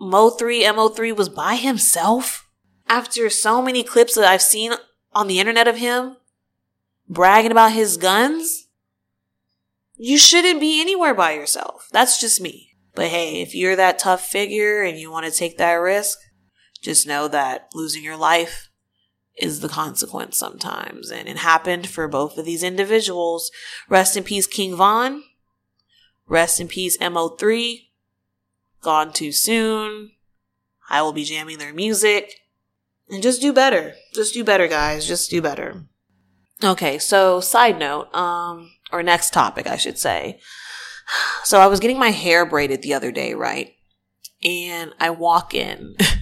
Mo3 0.02 0.64
MO3 0.64 1.16
was 1.16 1.30
by 1.30 1.56
himself? 1.56 2.50
After 2.88 3.30
so 3.30 3.62
many 3.62 3.84
clips 3.84 4.16
that 4.16 4.26
I've 4.26 4.42
seen 4.42 4.72
on 5.14 5.28
the 5.28 5.40
internet 5.40 5.68
of 5.68 5.78
him 5.78 6.18
bragging 7.08 7.52
about 7.52 7.74
his 7.74 7.96
guns? 7.98 8.70
You 9.98 10.18
shouldn't 10.18 10.60
be 10.60 10.82
anywhere 10.82 11.14
by 11.14 11.34
yourself. 11.34 11.88
That's 11.92 12.20
just 12.20 12.42
me. 12.42 12.72
But 12.96 13.08
hey, 13.08 13.42
if 13.42 13.54
you're 13.54 13.76
that 13.76 14.00
tough 14.00 14.26
figure 14.26 14.82
and 14.82 14.98
you 14.98 15.12
want 15.12 15.28
to 15.28 15.32
take 15.32 15.60
that 15.60 15.74
risk, 15.74 16.18
just 16.82 17.08
know 17.08 17.28
that 17.28 17.70
losing 17.74 18.04
your 18.04 18.18
life 18.18 18.70
is 19.36 19.60
the 19.60 19.70
consequence 19.70 20.38
sometimes. 20.38 21.12
And 21.12 21.28
it 21.28 21.38
happened 21.38 21.88
for 21.88 22.08
both 22.08 22.38
of 22.38 22.46
these 22.46 22.64
individuals. 22.64 23.52
Rest 23.88 24.18
in 24.18 24.24
peace, 24.24 24.48
King 24.48 24.76
Von. 24.76 25.24
Rest 26.28 26.60
in 26.60 26.68
peace, 26.68 26.98
MO3 26.98 27.88
gone 28.82 29.12
too 29.12 29.32
soon. 29.32 30.12
I 30.90 31.02
will 31.02 31.14
be 31.14 31.24
jamming 31.24 31.58
their 31.58 31.74
music. 31.74 32.40
And 33.10 33.24
just 33.24 33.42
do 33.42 33.54
better. 33.54 33.96
Just 34.14 34.34
do 34.34 34.44
better, 34.44 34.68
guys. 34.68 35.08
Just 35.08 35.30
do 35.30 35.42
better. 35.42 35.84
Okay, 36.64 36.98
so 36.98 37.40
side 37.40 37.78
note, 37.78 38.14
um, 38.16 38.72
or 38.92 39.04
next 39.04 39.32
topic, 39.32 39.68
I 39.68 39.78
should 39.78 39.98
say. 39.98 40.40
So 41.46 41.62
I 41.62 41.68
was 41.68 41.80
getting 41.80 41.98
my 41.98 42.10
hair 42.10 42.46
braided 42.46 42.82
the 42.82 42.94
other 42.94 43.14
day, 43.14 43.34
right? 43.34 43.74
And 44.44 44.92
I 45.00 45.10
walk 45.12 45.54
in 45.54 45.96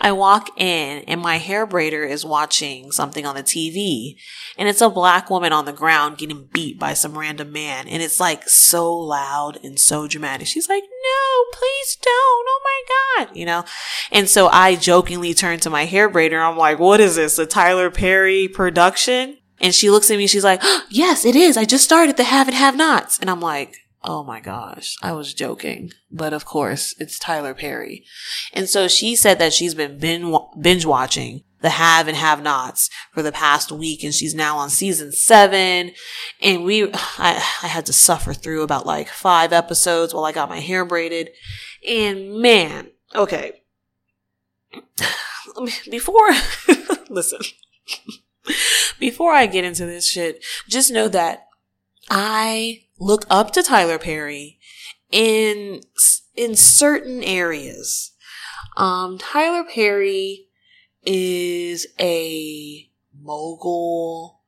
I 0.00 0.10
walk 0.10 0.50
in 0.58 1.04
and 1.06 1.20
my 1.20 1.36
hair 1.36 1.66
braider 1.66 2.08
is 2.08 2.24
watching 2.24 2.90
something 2.90 3.24
on 3.24 3.36
the 3.36 3.42
TV 3.42 4.16
and 4.58 4.68
it's 4.68 4.80
a 4.80 4.90
black 4.90 5.30
woman 5.30 5.52
on 5.52 5.64
the 5.64 5.72
ground 5.72 6.18
getting 6.18 6.48
beat 6.52 6.78
by 6.78 6.92
some 6.94 7.16
random 7.16 7.52
man 7.52 7.86
and 7.86 8.02
it's 8.02 8.18
like 8.18 8.48
so 8.48 8.92
loud 8.92 9.58
and 9.62 9.78
so 9.78 10.08
dramatic. 10.08 10.48
She's 10.48 10.68
like, 10.68 10.82
no, 10.82 11.44
please 11.52 11.96
don't. 11.96 12.46
Oh 12.48 12.60
my 12.64 13.24
God. 13.26 13.36
You 13.36 13.46
know? 13.46 13.64
And 14.10 14.28
so 14.28 14.48
I 14.48 14.74
jokingly 14.74 15.34
turn 15.34 15.60
to 15.60 15.70
my 15.70 15.84
hair 15.84 16.10
braider. 16.10 16.40
I'm 16.40 16.56
like, 16.56 16.80
what 16.80 17.00
is 17.00 17.14
this? 17.14 17.38
A 17.38 17.46
Tyler 17.46 17.90
Perry 17.90 18.48
production? 18.48 19.38
And 19.60 19.74
she 19.74 19.88
looks 19.88 20.10
at 20.10 20.18
me. 20.18 20.26
She's 20.26 20.44
like, 20.44 20.60
oh, 20.62 20.82
yes, 20.90 21.24
it 21.24 21.36
is. 21.36 21.56
I 21.56 21.64
just 21.64 21.84
started 21.84 22.16
the 22.16 22.24
have 22.24 22.48
and 22.48 22.56
have 22.56 22.76
nots. 22.76 23.18
And 23.18 23.30
I'm 23.30 23.40
like, 23.40 23.76
Oh 24.06 24.22
my 24.22 24.38
gosh, 24.38 24.96
I 25.02 25.12
was 25.12 25.32
joking. 25.32 25.90
But 26.10 26.34
of 26.34 26.44
course, 26.44 26.94
it's 26.98 27.18
Tyler 27.18 27.54
Perry. 27.54 28.04
And 28.52 28.68
so 28.68 28.86
she 28.86 29.16
said 29.16 29.38
that 29.38 29.54
she's 29.54 29.74
been 29.74 29.98
binge 29.98 30.84
watching 30.84 31.42
the 31.62 31.70
have 31.70 32.06
and 32.06 32.16
have 32.16 32.42
nots 32.42 32.90
for 33.14 33.22
the 33.22 33.32
past 33.32 33.72
week 33.72 34.04
and 34.04 34.12
she's 34.12 34.34
now 34.34 34.58
on 34.58 34.68
season 34.68 35.10
seven. 35.10 35.92
And 36.42 36.64
we, 36.64 36.92
I, 36.92 37.42
I 37.62 37.66
had 37.68 37.86
to 37.86 37.94
suffer 37.94 38.34
through 38.34 38.62
about 38.62 38.84
like 38.84 39.08
five 39.08 39.54
episodes 39.54 40.12
while 40.12 40.26
I 40.26 40.32
got 40.32 40.50
my 40.50 40.60
hair 40.60 40.84
braided. 40.84 41.30
And 41.88 42.34
man, 42.40 42.90
okay. 43.14 43.62
Before, 45.90 46.28
listen, 47.08 47.38
before 48.98 49.32
I 49.32 49.46
get 49.46 49.64
into 49.64 49.86
this 49.86 50.08
shit, 50.08 50.44
just 50.68 50.90
know 50.90 51.06
that 51.08 51.46
I 52.10 52.83
look 52.98 53.24
up 53.30 53.52
to 53.52 53.62
Tyler 53.62 53.98
Perry 53.98 54.58
in 55.10 55.80
in 56.36 56.56
certain 56.56 57.22
areas. 57.22 58.12
Um, 58.76 59.18
Tyler 59.18 59.64
Perry 59.64 60.48
is 61.04 61.86
a 62.00 62.90
mogul 63.20 64.40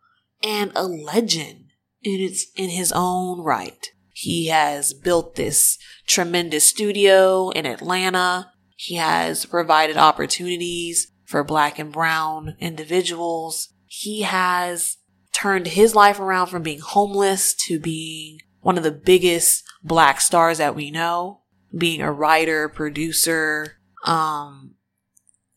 and 0.42 0.72
a 0.74 0.84
legend 0.84 1.66
in 2.02 2.20
its 2.20 2.46
in 2.56 2.70
his 2.70 2.92
own 2.92 3.40
right. 3.40 3.86
He 4.12 4.46
has 4.46 4.94
built 4.94 5.34
this 5.34 5.78
tremendous 6.06 6.64
studio 6.64 7.50
in 7.50 7.66
Atlanta. 7.66 8.52
He 8.76 8.94
has 8.94 9.44
provided 9.44 9.96
opportunities 9.96 11.12
for 11.26 11.44
black 11.44 11.78
and 11.78 11.92
brown 11.92 12.56
individuals. 12.58 13.68
He 13.86 14.22
has 14.22 14.96
turned 15.36 15.66
his 15.68 15.94
life 15.94 16.18
around 16.18 16.46
from 16.46 16.62
being 16.62 16.80
homeless 16.80 17.52
to 17.52 17.78
being 17.78 18.38
one 18.60 18.78
of 18.78 18.84
the 18.84 18.90
biggest 18.90 19.64
black 19.82 20.20
stars 20.20 20.58
that 20.58 20.74
we 20.74 20.90
know, 20.90 21.42
being 21.76 22.00
a 22.00 22.10
writer, 22.10 22.68
producer, 22.68 23.76
um, 24.06 24.74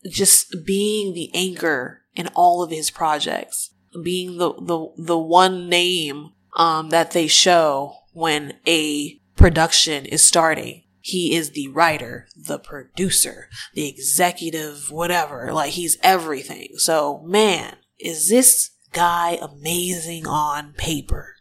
just 0.08 0.54
being 0.66 1.14
the 1.14 1.30
anchor 1.34 2.02
in 2.14 2.28
all 2.34 2.62
of 2.62 2.70
his 2.70 2.90
projects, 2.90 3.74
being 4.02 4.36
the, 4.36 4.52
the, 4.54 4.88
the 4.98 5.18
one 5.18 5.68
name, 5.68 6.32
um, 6.56 6.90
that 6.90 7.12
they 7.12 7.26
show 7.26 7.94
when 8.12 8.54
a 8.66 9.18
production 9.36 10.04
is 10.04 10.22
starting. 10.22 10.84
He 11.00 11.34
is 11.34 11.52
the 11.52 11.68
writer, 11.68 12.28
the 12.36 12.58
producer, 12.58 13.48
the 13.72 13.88
executive, 13.88 14.90
whatever. 14.90 15.52
Like 15.54 15.70
he's 15.70 15.96
everything. 16.02 16.72
So 16.76 17.22
man, 17.24 17.76
is 17.98 18.28
this 18.28 18.70
guy 18.92 19.38
amazing 19.40 20.26
on 20.26 20.74
paper? 20.74 21.36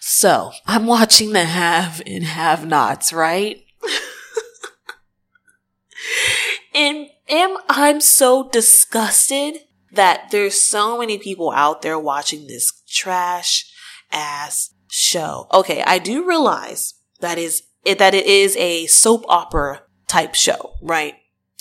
So 0.00 0.52
I'm 0.66 0.86
watching 0.86 1.32
the 1.32 1.44
have 1.44 2.02
and 2.06 2.24
have 2.24 2.66
nots, 2.66 3.12
right? 3.12 3.64
and 6.74 7.08
am 7.28 7.56
I'm 7.68 8.00
so 8.00 8.48
disgusted 8.50 9.56
that 9.92 10.30
there's 10.30 10.60
so 10.60 10.98
many 10.98 11.18
people 11.18 11.52
out 11.52 11.82
there 11.82 11.98
watching 11.98 12.46
this 12.46 12.72
trash 12.86 13.70
ass 14.12 14.74
show. 14.90 15.46
Okay, 15.52 15.82
I 15.86 15.98
do 15.98 16.26
realize 16.26 16.94
that 17.20 17.38
is 17.38 17.62
that 17.84 18.14
it 18.14 18.26
is 18.26 18.56
a 18.56 18.86
soap 18.86 19.24
opera 19.28 19.82
type 20.06 20.34
show, 20.34 20.74
right? 20.80 21.14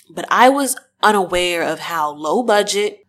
But 0.09 0.25
I 0.29 0.49
was 0.49 0.77
unaware 1.01 1.63
of 1.63 1.79
how 1.79 2.11
low 2.11 2.43
budget 2.43 3.02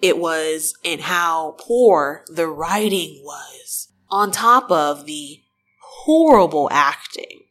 it 0.00 0.18
was 0.18 0.74
and 0.84 1.02
how 1.02 1.56
poor 1.58 2.24
the 2.28 2.48
writing 2.48 3.20
was 3.24 3.88
on 4.10 4.30
top 4.30 4.70
of 4.70 5.06
the 5.06 5.40
horrible 5.80 6.68
acting. 6.70 7.42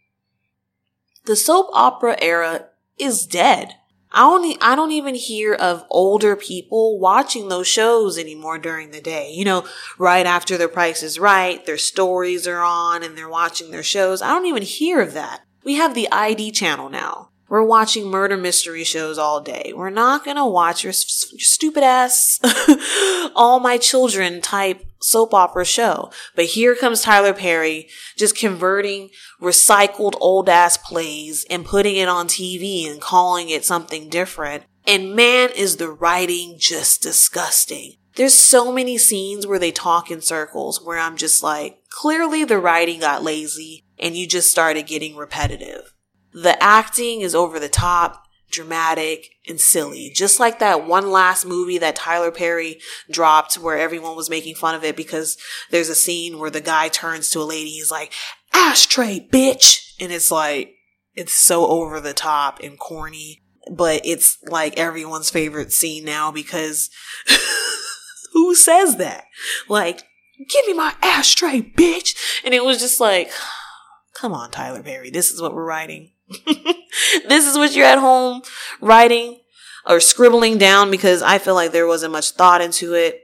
The 1.25 1.35
soap 1.35 1.69
opera 1.73 2.17
era 2.21 2.67
is 2.97 3.25
dead. 3.25 3.75
I 4.11 4.21
don't, 4.21 4.57
I 4.61 4.75
don't 4.75 4.93
even 4.93 5.15
hear 5.15 5.53
of 5.53 5.83
older 5.89 6.37
people 6.37 6.99
watching 6.99 7.49
those 7.49 7.67
shows 7.67 8.17
anymore 8.17 8.57
during 8.59 8.91
the 8.91 9.01
day. 9.01 9.31
You 9.31 9.43
know, 9.43 9.65
right 9.97 10.25
after 10.25 10.57
The 10.57 10.69
Price 10.69 11.03
is 11.03 11.19
Right, 11.19 11.65
their 11.65 11.77
stories 11.77 12.47
are 12.47 12.61
on 12.61 13.03
and 13.03 13.17
they're 13.17 13.27
watching 13.27 13.71
their 13.71 13.83
shows. 13.83 14.21
I 14.21 14.29
don't 14.29 14.45
even 14.45 14.63
hear 14.63 15.01
of 15.01 15.13
that. 15.13 15.41
We 15.65 15.75
have 15.75 15.95
the 15.95 16.09
ID 16.11 16.51
channel 16.51 16.89
now. 16.89 17.31
We're 17.55 17.63
watching 17.63 18.11
murder 18.11 18.35
mystery 18.35 18.83
shows 18.83 19.17
all 19.17 19.39
day. 19.39 19.71
We're 19.73 19.89
not 19.89 20.25
gonna 20.25 20.45
watch 20.45 20.83
your, 20.83 20.91
your 20.91 21.39
stupid 21.39 21.83
ass, 21.83 22.37
all 23.33 23.61
my 23.61 23.77
children 23.77 24.41
type 24.41 24.85
soap 25.01 25.33
opera 25.33 25.63
show. 25.63 26.11
But 26.35 26.47
here 26.47 26.75
comes 26.75 27.01
Tyler 27.01 27.31
Perry 27.31 27.87
just 28.17 28.35
converting 28.35 29.09
recycled 29.41 30.15
old 30.19 30.49
ass 30.49 30.75
plays 30.75 31.45
and 31.49 31.63
putting 31.63 31.95
it 31.95 32.09
on 32.09 32.27
TV 32.27 32.91
and 32.91 32.99
calling 32.99 33.47
it 33.47 33.63
something 33.63 34.09
different. 34.09 34.65
And 34.85 35.15
man, 35.15 35.47
is 35.55 35.77
the 35.77 35.89
writing 35.89 36.57
just 36.59 37.01
disgusting. 37.01 37.93
There's 38.17 38.33
so 38.33 38.69
many 38.69 38.97
scenes 38.97 39.47
where 39.47 39.59
they 39.59 39.71
talk 39.71 40.11
in 40.11 40.19
circles 40.19 40.83
where 40.83 40.99
I'm 40.99 41.15
just 41.15 41.41
like, 41.41 41.77
clearly 41.89 42.43
the 42.43 42.59
writing 42.59 42.99
got 42.99 43.23
lazy 43.23 43.85
and 43.97 44.13
you 44.17 44.27
just 44.27 44.51
started 44.51 44.87
getting 44.87 45.15
repetitive. 45.15 45.94
The 46.35 46.61
acting 46.61 47.21
is 47.21 47.33
over 47.33 47.61
the 47.61 47.69
top, 47.69 48.25
dramatic, 48.51 49.35
and 49.47 49.59
silly. 49.59 50.11
Just 50.13 50.37
like 50.37 50.59
that 50.59 50.85
one 50.85 51.09
last 51.09 51.45
movie 51.45 51.77
that 51.77 51.95
Tyler 51.95 52.29
Perry 52.29 52.81
dropped 53.09 53.55
where 53.55 53.77
everyone 53.77 54.17
was 54.17 54.29
making 54.29 54.55
fun 54.55 54.75
of 54.75 54.83
it 54.83 54.97
because 54.97 55.37
there's 55.71 55.87
a 55.87 55.95
scene 55.95 56.37
where 56.37 56.49
the 56.49 56.59
guy 56.59 56.89
turns 56.89 57.29
to 57.29 57.39
a 57.39 57.43
lady, 57.43 57.69
he's 57.69 57.89
like, 57.89 58.11
ashtray, 58.53 59.25
bitch! 59.31 59.93
And 59.97 60.11
it's 60.11 60.29
like, 60.29 60.73
it's 61.13 61.33
so 61.33 61.67
over 61.67 62.01
the 62.01 62.13
top 62.13 62.59
and 62.61 62.77
corny, 62.77 63.41
but 63.71 64.01
it's 64.03 64.37
like 64.43 64.77
everyone's 64.77 65.29
favorite 65.29 65.71
scene 65.71 66.03
now 66.03 66.33
because 66.33 66.89
who 68.33 68.55
says 68.55 68.97
that? 68.97 69.23
Like, 69.69 70.03
give 70.49 70.67
me 70.67 70.73
my 70.73 70.95
ashtray, 71.01 71.61
bitch! 71.61 72.41
And 72.43 72.53
it 72.53 72.65
was 72.65 72.79
just 72.79 72.99
like, 72.99 73.31
come 74.13 74.33
on, 74.33 74.51
Tyler 74.51 74.83
Perry, 74.83 75.09
this 75.09 75.31
is 75.31 75.41
what 75.41 75.53
we're 75.53 75.63
writing. 75.63 76.11
this 77.27 77.47
is 77.47 77.57
what 77.57 77.75
you're 77.75 77.85
at 77.85 77.99
home 77.99 78.41
writing 78.81 79.39
or 79.85 79.99
scribbling 79.99 80.57
down 80.57 80.89
because 80.89 81.21
I 81.21 81.37
feel 81.37 81.53
like 81.53 81.71
there 81.71 81.87
wasn't 81.87 82.13
much 82.13 82.31
thought 82.31 82.61
into 82.61 82.93
it. 82.93 83.21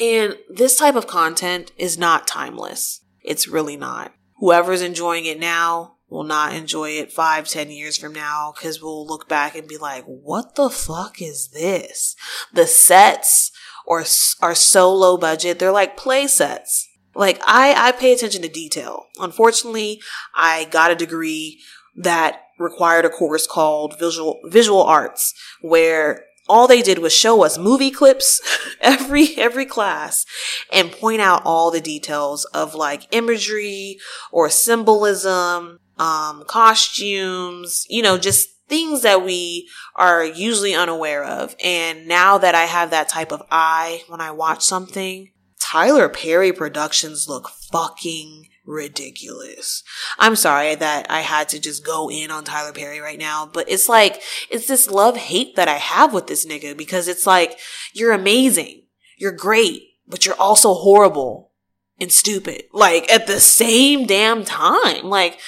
And 0.00 0.36
this 0.48 0.76
type 0.76 0.96
of 0.96 1.06
content 1.06 1.70
is 1.76 1.96
not 1.96 2.26
timeless. 2.26 3.00
It's 3.22 3.48
really 3.48 3.76
not. 3.76 4.12
Whoever's 4.38 4.82
enjoying 4.82 5.26
it 5.26 5.38
now 5.38 5.96
will 6.08 6.24
not 6.24 6.54
enjoy 6.54 6.90
it 6.90 7.12
five, 7.12 7.48
ten 7.48 7.70
years 7.70 7.96
from 7.96 8.12
now 8.12 8.52
because 8.54 8.82
we'll 8.82 9.06
look 9.06 9.28
back 9.28 9.54
and 9.54 9.68
be 9.68 9.78
like, 9.78 10.04
what 10.04 10.56
the 10.56 10.68
fuck 10.68 11.22
is 11.22 11.48
this? 11.48 12.16
The 12.52 12.66
sets 12.66 13.52
are, 13.88 14.04
are 14.40 14.54
so 14.54 14.92
low 14.92 15.16
budget. 15.16 15.58
They're 15.58 15.72
like 15.72 15.96
play 15.96 16.26
sets. 16.26 16.88
Like 17.14 17.40
I, 17.46 17.74
I 17.76 17.92
pay 17.92 18.12
attention 18.12 18.42
to 18.42 18.48
detail. 18.48 19.06
Unfortunately, 19.18 20.00
I 20.34 20.64
got 20.66 20.90
a 20.90 20.96
degree 20.96 21.60
that 21.96 22.40
required 22.58 23.04
a 23.04 23.10
course 23.10 23.46
called 23.46 23.98
visual 23.98 24.40
visual 24.44 24.82
arts 24.82 25.34
where 25.60 26.24
all 26.48 26.68
they 26.68 26.82
did 26.82 26.98
was 26.98 27.12
show 27.12 27.42
us 27.42 27.58
movie 27.58 27.90
clips 27.90 28.40
every 28.80 29.36
every 29.36 29.66
class 29.66 30.24
and 30.72 30.92
point 30.92 31.20
out 31.20 31.42
all 31.44 31.70
the 31.70 31.80
details 31.80 32.44
of 32.46 32.74
like 32.74 33.08
imagery 33.12 33.98
or 34.30 34.48
symbolism 34.48 35.78
um 35.98 36.44
costumes 36.46 37.86
you 37.88 38.02
know 38.02 38.18
just 38.18 38.50
things 38.68 39.02
that 39.02 39.24
we 39.24 39.68
are 39.94 40.24
usually 40.24 40.74
unaware 40.74 41.22
of. 41.22 41.54
And 41.62 42.08
now 42.08 42.38
that 42.38 42.54
i 42.54 42.64
have 42.64 42.90
that 42.90 43.08
type 43.08 43.32
of 43.32 43.42
eye 43.50 44.02
when 44.08 44.20
i 44.20 44.30
watch 44.30 44.62
something 44.62 45.30
tyler 45.60 46.08
perry 46.08 46.52
productions 46.52 47.28
look 47.28 47.48
fucking 47.48 48.48
ridiculous. 48.66 49.82
I'm 50.18 50.36
sorry 50.36 50.74
that 50.74 51.06
I 51.10 51.20
had 51.20 51.48
to 51.50 51.60
just 51.60 51.84
go 51.84 52.10
in 52.10 52.30
on 52.30 52.44
Tyler 52.44 52.72
Perry 52.72 53.00
right 53.00 53.18
now, 53.18 53.48
but 53.52 53.68
it's 53.68 53.88
like, 53.88 54.22
it's 54.50 54.66
this 54.66 54.90
love 54.90 55.16
hate 55.16 55.56
that 55.56 55.68
I 55.68 55.76
have 55.76 56.14
with 56.14 56.26
this 56.26 56.46
nigga 56.46 56.76
because 56.76 57.08
it's 57.08 57.26
like, 57.26 57.58
you're 57.92 58.12
amazing. 58.12 58.82
You're 59.18 59.32
great, 59.32 59.82
but 60.06 60.26
you're 60.26 60.34
also 60.40 60.74
horrible 60.74 61.52
and 62.00 62.12
stupid. 62.12 62.64
Like 62.72 63.10
at 63.10 63.26
the 63.26 63.40
same 63.40 64.06
damn 64.06 64.44
time. 64.44 65.04
Like, 65.04 65.38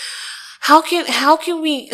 how 0.60 0.82
can, 0.82 1.06
how 1.06 1.36
can 1.36 1.60
we, 1.60 1.90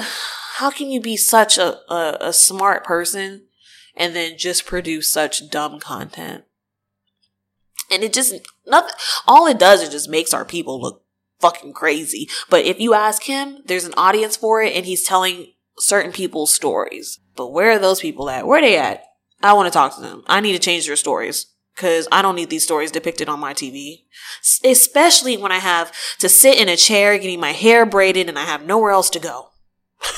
how 0.54 0.70
can 0.70 0.90
you 0.90 1.00
be 1.00 1.16
such 1.16 1.58
a, 1.58 1.78
a, 1.92 2.18
a 2.20 2.32
smart 2.32 2.84
person 2.84 3.46
and 3.96 4.14
then 4.14 4.38
just 4.38 4.66
produce 4.66 5.12
such 5.12 5.50
dumb 5.50 5.78
content? 5.78 6.44
And 7.90 8.02
it 8.02 8.12
just, 8.12 8.34
nothing, 8.66 8.94
all 9.26 9.46
it 9.46 9.58
does 9.58 9.82
is 9.82 9.90
just 9.90 10.08
makes 10.08 10.32
our 10.32 10.44
people 10.46 10.80
look 10.80 11.04
fucking 11.42 11.74
crazy. 11.74 12.30
But 12.48 12.64
if 12.64 12.80
you 12.80 12.94
ask 12.94 13.24
him, 13.24 13.58
there's 13.66 13.84
an 13.84 13.94
audience 13.96 14.36
for 14.36 14.62
it 14.62 14.74
and 14.74 14.86
he's 14.86 15.02
telling 15.02 15.48
certain 15.78 16.12
people's 16.12 16.54
stories. 16.54 17.18
But 17.36 17.48
where 17.48 17.72
are 17.72 17.78
those 17.78 18.00
people 18.00 18.30
at? 18.30 18.46
Where 18.46 18.58
are 18.58 18.62
they 18.62 18.78
at? 18.78 19.04
I 19.42 19.52
want 19.52 19.66
to 19.66 19.76
talk 19.76 19.94
to 19.96 20.00
them. 20.00 20.22
I 20.26 20.40
need 20.40 20.52
to 20.52 20.58
change 20.58 20.86
their 20.86 20.96
stories 20.96 21.46
because 21.74 22.06
I 22.12 22.22
don't 22.22 22.36
need 22.36 22.50
these 22.50 22.64
stories 22.64 22.92
depicted 22.92 23.28
on 23.28 23.40
my 23.40 23.54
TV. 23.54 24.04
Especially 24.64 25.36
when 25.36 25.52
I 25.52 25.58
have 25.58 25.92
to 26.18 26.28
sit 26.28 26.58
in 26.58 26.68
a 26.68 26.76
chair 26.76 27.18
getting 27.18 27.40
my 27.40 27.52
hair 27.52 27.84
braided 27.84 28.28
and 28.28 28.38
I 28.38 28.44
have 28.44 28.64
nowhere 28.64 28.92
else 28.92 29.10
to 29.10 29.18
go. 29.18 29.48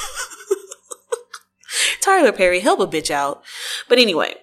Tyler 2.01 2.33
Perry, 2.33 2.61
help 2.61 2.81
a 2.81 2.87
bitch 2.87 3.11
out. 3.11 3.43
But 3.89 3.99
anyway, 3.99 4.35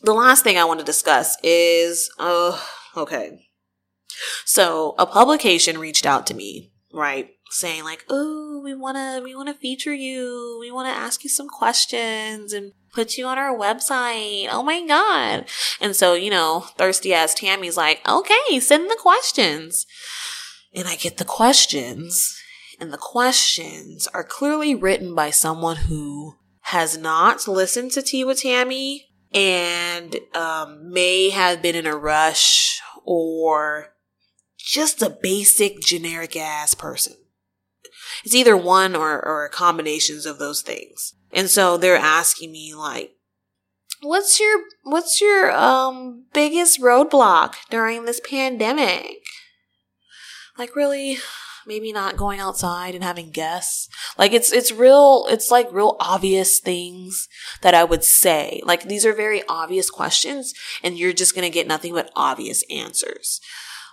the 0.00 0.14
last 0.14 0.44
thing 0.44 0.56
I 0.56 0.64
want 0.64 0.80
to 0.80 0.86
discuss 0.86 1.36
is, 1.42 2.10
uh, 2.18 2.58
okay. 2.96 3.49
So 4.44 4.94
a 4.98 5.06
publication 5.06 5.78
reached 5.78 6.06
out 6.06 6.26
to 6.28 6.34
me, 6.34 6.72
right? 6.92 7.30
Saying 7.50 7.84
like, 7.84 8.04
oh, 8.08 8.60
we 8.62 8.74
want 8.74 8.96
to, 8.96 9.22
we 9.24 9.34
want 9.34 9.48
to 9.48 9.54
feature 9.54 9.94
you. 9.94 10.58
We 10.60 10.70
want 10.70 10.88
to 10.88 10.98
ask 10.98 11.24
you 11.24 11.30
some 11.30 11.48
questions 11.48 12.52
and 12.52 12.72
put 12.92 13.16
you 13.16 13.26
on 13.26 13.38
our 13.38 13.56
website. 13.56 14.48
Oh 14.50 14.62
my 14.62 14.86
God. 14.86 15.46
And 15.80 15.96
so, 15.96 16.14
you 16.14 16.30
know, 16.30 16.66
thirsty 16.76 17.12
ass 17.14 17.34
Tammy's 17.34 17.76
like, 17.76 18.06
okay, 18.08 18.60
send 18.60 18.90
the 18.90 18.98
questions. 19.00 19.86
And 20.74 20.86
I 20.86 20.96
get 20.96 21.16
the 21.16 21.24
questions 21.24 22.36
and 22.80 22.92
the 22.92 22.98
questions 22.98 24.08
are 24.08 24.24
clearly 24.24 24.74
written 24.74 25.14
by 25.14 25.30
someone 25.30 25.76
who 25.76 26.36
has 26.62 26.96
not 26.96 27.46
listened 27.46 27.90
to 27.92 28.02
Tea 28.02 28.24
with 28.24 28.42
Tammy 28.42 29.06
and 29.32 30.16
um, 30.34 30.90
may 30.90 31.30
have 31.30 31.62
been 31.62 31.74
in 31.74 31.86
a 31.86 31.96
rush 31.96 32.80
or 33.04 33.94
just 34.60 35.02
a 35.02 35.16
basic 35.22 35.80
generic 35.80 36.36
ass 36.36 36.74
person. 36.74 37.14
It's 38.24 38.34
either 38.34 38.56
one 38.56 38.94
or, 38.94 39.24
or 39.24 39.48
combinations 39.48 40.26
of 40.26 40.38
those 40.38 40.62
things. 40.62 41.14
And 41.32 41.48
so 41.48 41.76
they're 41.76 41.96
asking 41.96 42.52
me 42.52 42.74
like, 42.74 43.12
what's 44.02 44.40
your, 44.40 44.60
what's 44.82 45.20
your, 45.20 45.52
um, 45.52 46.26
biggest 46.32 46.80
roadblock 46.80 47.54
during 47.70 48.04
this 48.04 48.20
pandemic? 48.28 49.18
Like 50.58 50.76
really, 50.76 51.18
maybe 51.66 51.92
not 51.92 52.16
going 52.16 52.40
outside 52.40 52.94
and 52.94 53.04
having 53.04 53.30
guests. 53.30 53.88
Like 54.18 54.32
it's, 54.32 54.52
it's 54.52 54.72
real, 54.72 55.26
it's 55.28 55.50
like 55.50 55.72
real 55.72 55.96
obvious 56.00 56.58
things 56.58 57.28
that 57.62 57.74
I 57.74 57.84
would 57.84 58.04
say. 58.04 58.60
Like 58.64 58.84
these 58.84 59.06
are 59.06 59.14
very 59.14 59.42
obvious 59.48 59.90
questions 59.90 60.52
and 60.82 60.98
you're 60.98 61.12
just 61.12 61.34
going 61.34 61.46
to 61.46 61.54
get 61.54 61.66
nothing 61.66 61.94
but 61.94 62.10
obvious 62.16 62.64
answers 62.70 63.40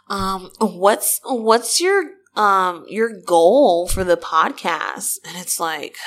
um, 0.10 0.52
what's, 0.60 1.20
what's 1.24 1.82
your, 1.82 2.04
um, 2.36 2.86
your 2.88 3.22
goal 3.22 3.88
for 3.88 4.04
the 4.04 4.18
podcast? 4.18 5.18
And 5.26 5.38
it's 5.38 5.60
like, 5.60 5.98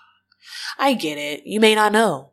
I 0.78 0.94
get 0.94 1.18
it. 1.18 1.42
You 1.44 1.60
may 1.60 1.74
not 1.74 1.92
know, 1.92 2.32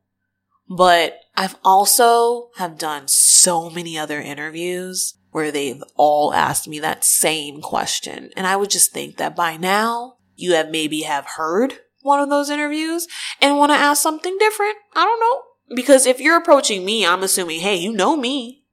but 0.69 1.19
I've 1.35 1.55
also 1.63 2.49
have 2.57 2.77
done 2.77 3.07
so 3.07 3.69
many 3.69 3.97
other 3.97 4.19
interviews 4.19 5.15
where 5.31 5.51
they've 5.51 5.81
all 5.95 6.33
asked 6.33 6.67
me 6.67 6.79
that 6.79 7.05
same 7.05 7.61
question. 7.61 8.31
And 8.35 8.45
I 8.45 8.55
would 8.55 8.69
just 8.69 8.91
think 8.91 9.17
that 9.17 9.35
by 9.35 9.57
now 9.57 10.15
you 10.35 10.53
have 10.53 10.69
maybe 10.69 11.01
have 11.01 11.25
heard 11.37 11.73
one 12.01 12.19
of 12.19 12.29
those 12.29 12.49
interviews 12.49 13.07
and 13.39 13.57
want 13.57 13.71
to 13.71 13.77
ask 13.77 14.01
something 14.01 14.37
different. 14.37 14.75
I 14.95 15.05
don't 15.05 15.19
know. 15.19 15.75
Because 15.75 16.05
if 16.05 16.19
you're 16.19 16.37
approaching 16.37 16.83
me, 16.83 17.05
I'm 17.05 17.23
assuming, 17.23 17.61
hey, 17.61 17.77
you 17.77 17.93
know 17.93 18.17
me 18.17 18.65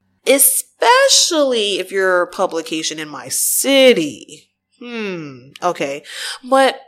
especially 0.81 1.79
if 1.79 1.91
you're 1.91 2.23
a 2.23 2.27
publication 2.27 2.99
in 2.99 3.09
my 3.09 3.29
city. 3.29 4.51
Hmm. 4.79 5.49
Okay. 5.63 6.05
But 6.45 6.81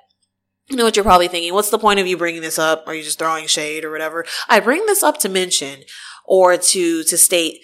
you 0.69 0.77
know 0.77 0.85
what 0.85 0.97
you're 0.97 1.05
probably 1.05 1.29
thinking? 1.29 1.53
What's 1.53 1.71
the 1.71 1.79
point 1.79 1.99
of 1.99 2.07
you 2.07 2.17
bringing 2.17 2.43
this 2.43 2.59
up? 2.59 2.85
Are 2.87 2.95
you 2.95 3.03
just 3.03 3.19
throwing 3.19 3.47
shade 3.47 3.85
or 3.85 3.91
whatever? 3.91 4.25
I 4.49 4.61
bring 4.61 4.87
this 4.87 5.03
up 5.03 5.19
to 5.19 5.29
mention 5.29 5.81
or 6.25 6.57
to, 6.57 7.03
to 7.03 7.17
state 7.17 7.61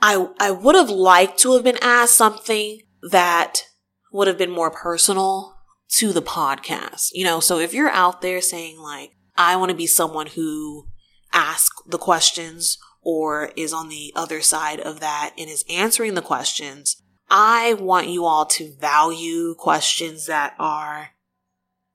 I, 0.00 0.28
I 0.38 0.50
would 0.50 0.74
have 0.74 0.90
liked 0.90 1.38
to 1.40 1.54
have 1.54 1.64
been 1.64 1.78
asked 1.82 2.14
something 2.16 2.80
that 3.10 3.64
would 4.12 4.28
have 4.28 4.38
been 4.38 4.50
more 4.50 4.70
personal 4.70 5.56
to 5.96 6.12
the 6.12 6.22
podcast. 6.22 7.10
You 7.12 7.24
know, 7.24 7.40
so 7.40 7.58
if 7.58 7.74
you're 7.74 7.90
out 7.90 8.22
there 8.22 8.40
saying 8.40 8.78
like, 8.78 9.12
I 9.36 9.56
want 9.56 9.70
to 9.70 9.76
be 9.76 9.86
someone 9.86 10.28
who 10.28 10.88
asks 11.32 11.82
the 11.86 11.98
questions 11.98 12.78
or 13.10 13.50
is 13.56 13.72
on 13.72 13.88
the 13.88 14.12
other 14.14 14.42
side 14.42 14.78
of 14.80 15.00
that 15.00 15.32
and 15.38 15.48
is 15.48 15.64
answering 15.70 16.12
the 16.12 16.20
questions, 16.20 17.00
I 17.30 17.72
want 17.72 18.08
you 18.08 18.26
all 18.26 18.44
to 18.44 18.74
value 18.78 19.54
questions 19.54 20.26
that 20.26 20.54
are 20.58 21.12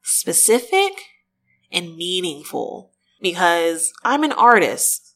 specific 0.02 0.94
and 1.72 1.96
meaningful 1.96 2.94
because 3.22 3.94
I'm 4.04 4.24
an 4.24 4.32
artist. 4.32 5.16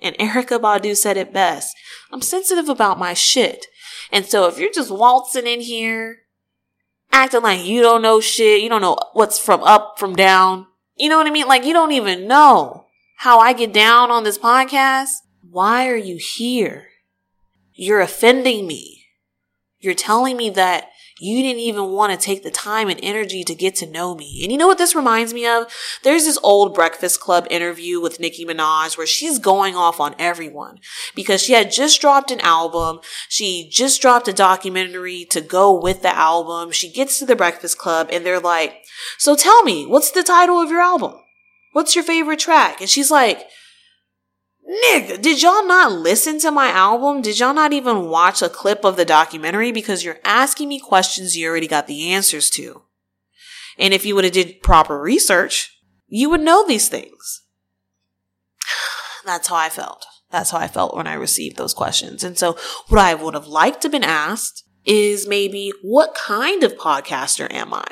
And 0.00 0.16
Erykah 0.16 0.58
Badu 0.58 0.96
said 0.96 1.18
it 1.18 1.34
best. 1.34 1.76
I'm 2.10 2.22
sensitive 2.22 2.70
about 2.70 2.98
my 2.98 3.12
shit. 3.12 3.66
And 4.10 4.24
so 4.24 4.46
if 4.46 4.58
you're 4.58 4.72
just 4.72 4.90
waltzing 4.90 5.46
in 5.46 5.60
here, 5.60 6.20
acting 7.12 7.42
like 7.42 7.62
you 7.62 7.82
don't 7.82 8.00
know 8.00 8.20
shit, 8.20 8.62
you 8.62 8.70
don't 8.70 8.80
know 8.80 8.96
what's 9.12 9.38
from 9.38 9.62
up, 9.64 9.98
from 9.98 10.16
down, 10.16 10.66
you 10.96 11.10
know 11.10 11.18
what 11.18 11.26
I 11.26 11.30
mean? 11.30 11.46
Like 11.46 11.66
you 11.66 11.74
don't 11.74 11.92
even 11.92 12.26
know 12.26 12.86
how 13.18 13.38
I 13.38 13.52
get 13.52 13.74
down 13.74 14.10
on 14.10 14.24
this 14.24 14.38
podcast. 14.38 15.10
Why 15.50 15.88
are 15.88 15.96
you 15.96 16.16
here? 16.16 16.88
You're 17.72 18.00
offending 18.00 18.66
me. 18.66 19.04
You're 19.78 19.94
telling 19.94 20.36
me 20.36 20.50
that 20.50 20.88
you 21.18 21.42
didn't 21.42 21.60
even 21.60 21.92
want 21.92 22.12
to 22.12 22.18
take 22.18 22.42
the 22.42 22.50
time 22.50 22.88
and 22.88 23.00
energy 23.02 23.42
to 23.44 23.54
get 23.54 23.74
to 23.76 23.90
know 23.90 24.14
me. 24.14 24.40
And 24.42 24.52
you 24.52 24.58
know 24.58 24.66
what 24.66 24.76
this 24.76 24.94
reminds 24.94 25.32
me 25.32 25.46
of? 25.46 25.72
There's 26.02 26.24
this 26.24 26.38
old 26.42 26.74
Breakfast 26.74 27.20
Club 27.20 27.46
interview 27.50 28.00
with 28.00 28.20
Nicki 28.20 28.44
Minaj 28.44 28.98
where 28.98 29.06
she's 29.06 29.38
going 29.38 29.76
off 29.76 29.98
on 29.98 30.14
everyone 30.18 30.78
because 31.14 31.42
she 31.42 31.54
had 31.54 31.70
just 31.70 32.00
dropped 32.00 32.30
an 32.30 32.40
album. 32.40 33.00
She 33.28 33.68
just 33.70 34.02
dropped 34.02 34.28
a 34.28 34.32
documentary 34.32 35.24
to 35.26 35.40
go 35.40 35.78
with 35.78 36.02
the 36.02 36.14
album. 36.14 36.70
She 36.70 36.90
gets 36.90 37.18
to 37.18 37.26
the 37.26 37.36
Breakfast 37.36 37.78
Club 37.78 38.08
and 38.12 38.26
they're 38.26 38.40
like, 38.40 38.82
so 39.16 39.36
tell 39.36 39.62
me, 39.62 39.86
what's 39.86 40.10
the 40.10 40.22
title 40.22 40.60
of 40.60 40.70
your 40.70 40.80
album? 40.80 41.14
What's 41.72 41.94
your 41.94 42.04
favorite 42.04 42.40
track? 42.40 42.80
And 42.80 42.90
she's 42.90 43.10
like, 43.10 43.46
Nigga, 44.68 45.22
did 45.22 45.42
y'all 45.42 45.64
not 45.64 45.92
listen 45.92 46.40
to 46.40 46.50
my 46.50 46.68
album? 46.68 47.22
Did 47.22 47.38
y'all 47.38 47.54
not 47.54 47.72
even 47.72 48.08
watch 48.08 48.42
a 48.42 48.48
clip 48.48 48.84
of 48.84 48.96
the 48.96 49.04
documentary? 49.04 49.70
Because 49.70 50.02
you're 50.02 50.18
asking 50.24 50.68
me 50.68 50.80
questions 50.80 51.36
you 51.36 51.48
already 51.48 51.68
got 51.68 51.86
the 51.86 52.12
answers 52.12 52.50
to. 52.50 52.82
And 53.78 53.94
if 53.94 54.04
you 54.04 54.16
would 54.16 54.24
have 54.24 54.32
did 54.32 54.62
proper 54.62 55.00
research, 55.00 55.80
you 56.08 56.30
would 56.30 56.40
know 56.40 56.66
these 56.66 56.88
things. 56.88 57.42
That's 59.24 59.48
how 59.48 59.56
I 59.56 59.68
felt. 59.68 60.04
That's 60.32 60.50
how 60.50 60.58
I 60.58 60.66
felt 60.66 60.96
when 60.96 61.06
I 61.06 61.14
received 61.14 61.56
those 61.56 61.74
questions. 61.74 62.24
And 62.24 62.36
so 62.36 62.58
what 62.88 63.00
I 63.00 63.14
would 63.14 63.34
have 63.34 63.46
liked 63.46 63.82
to 63.82 63.86
have 63.86 63.92
been 63.92 64.02
asked 64.02 64.64
is 64.84 65.28
maybe 65.28 65.72
what 65.82 66.14
kind 66.14 66.64
of 66.64 66.76
podcaster 66.76 67.52
am 67.52 67.72
I? 67.72 67.86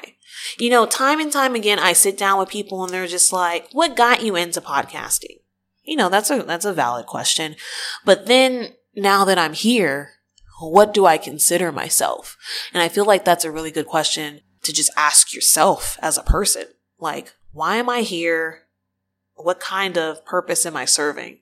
You 0.58 0.70
know, 0.70 0.86
time 0.86 1.20
and 1.20 1.30
time 1.30 1.54
again, 1.54 1.78
I 1.78 1.92
sit 1.92 2.18
down 2.18 2.40
with 2.40 2.48
people 2.48 2.82
and 2.82 2.92
they're 2.92 3.06
just 3.06 3.32
like, 3.32 3.68
what 3.70 3.96
got 3.96 4.22
you 4.22 4.34
into 4.34 4.60
podcasting? 4.60 5.38
You 5.84 5.96
know, 5.96 6.08
that's 6.08 6.30
a, 6.30 6.42
that's 6.42 6.64
a 6.64 6.72
valid 6.72 7.06
question. 7.06 7.56
But 8.04 8.26
then 8.26 8.74
now 8.96 9.24
that 9.24 9.38
I'm 9.38 9.52
here, 9.52 10.12
what 10.60 10.94
do 10.94 11.06
I 11.06 11.18
consider 11.18 11.72
myself? 11.72 12.36
And 12.72 12.82
I 12.82 12.88
feel 12.88 13.04
like 13.04 13.24
that's 13.24 13.44
a 13.44 13.50
really 13.50 13.70
good 13.70 13.86
question 13.86 14.40
to 14.62 14.72
just 14.72 14.90
ask 14.96 15.34
yourself 15.34 15.98
as 16.00 16.16
a 16.16 16.22
person. 16.22 16.64
Like, 16.98 17.34
why 17.52 17.76
am 17.76 17.88
I 17.88 18.00
here? 18.00 18.62
What 19.34 19.60
kind 19.60 19.98
of 19.98 20.24
purpose 20.24 20.64
am 20.64 20.76
I 20.76 20.84
serving? 20.84 21.38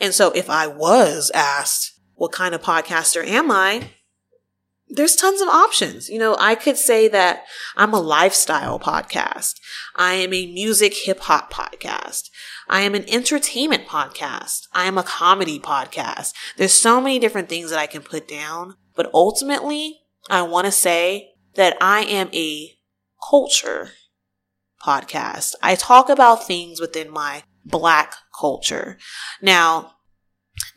And 0.00 0.14
so 0.14 0.30
if 0.32 0.48
I 0.50 0.66
was 0.66 1.30
asked, 1.34 1.92
what 2.14 2.32
kind 2.32 2.54
of 2.54 2.62
podcaster 2.62 3.26
am 3.26 3.50
I? 3.50 3.90
There's 4.88 5.16
tons 5.16 5.40
of 5.40 5.48
options. 5.48 6.08
You 6.08 6.18
know, 6.18 6.36
I 6.38 6.54
could 6.54 6.76
say 6.76 7.08
that 7.08 7.44
I'm 7.76 7.92
a 7.92 8.00
lifestyle 8.00 8.78
podcast. 8.78 9.54
I 9.96 10.14
am 10.14 10.32
a 10.32 10.46
music 10.46 10.94
hip 10.94 11.20
hop 11.20 11.52
podcast. 11.52 12.28
I 12.68 12.82
am 12.82 12.94
an 12.94 13.08
entertainment 13.08 13.86
podcast. 13.86 14.66
I 14.72 14.84
am 14.84 14.98
a 14.98 15.02
comedy 15.02 15.58
podcast. 15.58 16.32
There's 16.56 16.72
so 16.72 17.00
many 17.00 17.18
different 17.18 17.48
things 17.48 17.70
that 17.70 17.78
I 17.78 17.86
can 17.86 18.02
put 18.02 18.28
down, 18.28 18.74
but 18.94 19.10
ultimately 19.14 20.00
I 20.30 20.42
want 20.42 20.66
to 20.66 20.72
say 20.72 21.30
that 21.54 21.76
I 21.80 22.00
am 22.04 22.28
a 22.32 22.72
culture 23.30 23.90
podcast. 24.84 25.54
I 25.62 25.74
talk 25.74 26.08
about 26.08 26.46
things 26.46 26.80
within 26.80 27.10
my 27.10 27.42
black 27.64 28.14
culture. 28.38 28.98
Now, 29.40 29.93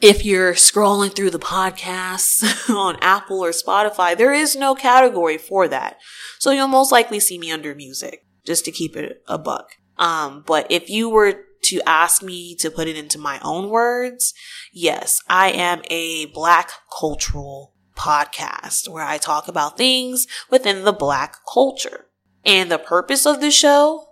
if 0.02 0.24
you're 0.24 0.54
scrolling 0.54 1.16
through 1.16 1.32
the 1.32 1.40
podcasts 1.40 2.70
on 2.76 2.98
Apple 3.02 3.44
or 3.44 3.52
Spotify, 3.52 4.18
there 4.18 4.34
is 4.34 4.56
no 4.56 4.76
category 4.76 5.38
for 5.38 5.68
that. 5.68 5.98
So 6.40 6.52
you'll 6.52 6.68
most 6.68 6.92
likely 6.92 7.20
see 7.20 7.38
me 7.38 7.52
under 7.52 7.74
music, 7.74 8.26
just 8.46 8.66
to 8.66 8.72
keep 8.72 8.96
it 8.96 9.24
a 9.28 9.38
buck. 9.38 9.72
Um, 9.98 10.44
but 10.46 10.68
if 10.70 10.90
you 10.90 11.10
were 11.10 11.44
to 11.64 11.82
ask 11.86 12.22
me 12.22 12.56
to 12.56 12.70
put 12.70 12.88
it 12.88 12.98
into 12.98 13.18
my 13.18 13.40
own 13.44 13.70
words, 13.70 14.34
yes, 14.72 15.20
I 15.28 15.50
am 15.50 15.82
a 15.90 16.28
black 16.28 16.72
cultural 17.00 17.74
podcast 17.96 18.88
where 18.88 19.04
I 19.04 19.18
talk 19.18 19.48
about 19.48 19.78
things 19.78 20.28
within 20.50 20.84
the 20.84 20.94
black 20.94 21.38
culture. 21.52 22.06
And 22.46 22.72
the 22.72 22.78
purpose 22.78 23.26
of 23.26 23.42
the 23.42 23.52
show 23.52 24.07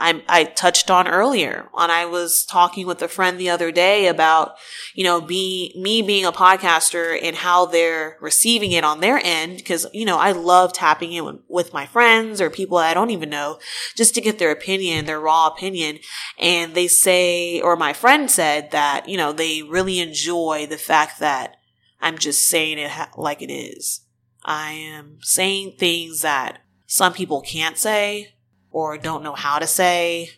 I, 0.00 0.22
I 0.28 0.44
touched 0.44 0.90
on 0.90 1.08
earlier 1.08 1.68
when 1.72 1.90
I 1.90 2.04
was 2.04 2.44
talking 2.44 2.86
with 2.86 3.02
a 3.02 3.08
friend 3.08 3.38
the 3.38 3.50
other 3.50 3.72
day 3.72 4.06
about, 4.06 4.54
you 4.94 5.02
know, 5.02 5.20
be, 5.20 5.74
me 5.76 6.02
being 6.02 6.24
a 6.24 6.30
podcaster 6.30 7.18
and 7.20 7.34
how 7.34 7.66
they're 7.66 8.16
receiving 8.20 8.70
it 8.70 8.84
on 8.84 9.00
their 9.00 9.20
end. 9.22 9.64
Cause, 9.64 9.86
you 9.92 10.04
know, 10.04 10.18
I 10.18 10.30
love 10.30 10.72
tapping 10.72 11.12
in 11.12 11.24
with, 11.24 11.40
with 11.48 11.72
my 11.72 11.84
friends 11.84 12.40
or 12.40 12.48
people 12.48 12.78
I 12.78 12.94
don't 12.94 13.10
even 13.10 13.28
know 13.28 13.58
just 13.96 14.14
to 14.14 14.20
get 14.20 14.38
their 14.38 14.52
opinion, 14.52 15.06
their 15.06 15.20
raw 15.20 15.48
opinion. 15.48 15.98
And 16.38 16.74
they 16.74 16.86
say, 16.86 17.60
or 17.60 17.74
my 17.74 17.92
friend 17.92 18.30
said 18.30 18.70
that, 18.70 19.08
you 19.08 19.16
know, 19.16 19.32
they 19.32 19.62
really 19.62 19.98
enjoy 19.98 20.66
the 20.70 20.78
fact 20.78 21.18
that 21.18 21.56
I'm 22.00 22.18
just 22.18 22.46
saying 22.46 22.78
it 22.78 22.90
ha- 22.90 23.10
like 23.16 23.42
it 23.42 23.52
is. 23.52 24.02
I 24.44 24.70
am 24.70 25.18
saying 25.22 25.74
things 25.76 26.22
that 26.22 26.60
some 26.86 27.12
people 27.12 27.40
can't 27.40 27.76
say 27.76 28.34
or 28.78 28.96
don't 28.96 29.24
know 29.24 29.34
how 29.34 29.58
to 29.58 29.66
say, 29.66 30.30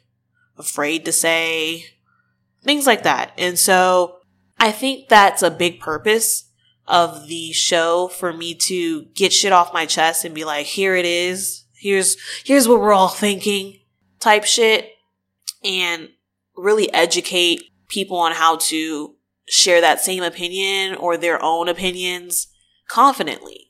afraid 0.57 1.05
to 1.05 1.13
say, 1.13 1.85
things 2.63 2.87
like 2.87 3.03
that. 3.03 3.35
And 3.37 3.59
so 3.59 4.17
I 4.59 4.73
think 4.73 5.11
that's 5.11 5.43
a 5.43 5.51
big 5.51 5.79
purpose 5.79 6.49
of 6.89 7.29
the 7.29 7.53
show 7.53 8.09
for 8.09 8.33
me 8.33 8.55
to 8.55 9.05
get 9.15 9.35
shit 9.35 9.53
off 9.53 9.75
my 9.75 9.85
chest 9.85 10.25
and 10.25 10.35
be 10.35 10.47
like, 10.47 10.65
here 10.65 10.97
it 10.97 11.05
is. 11.05 11.67
Here's, 11.75 12.17
here's 12.43 12.67
what 12.67 12.81
we're 12.81 12.95
all 12.95 13.09
thinking 13.09 13.81
type 14.21 14.45
shit 14.45 14.91
and 15.63 16.09
really 16.57 16.91
educate 16.95 17.65
people 17.89 18.17
on 18.17 18.33
how 18.33 18.57
to 18.57 19.17
share 19.51 19.83
that 19.83 20.01
same 20.01 20.23
opinion 20.23 20.95
or 20.95 21.19
their 21.19 21.43
own 21.43 21.69
opinions 21.69 22.47
confidently. 22.89 23.67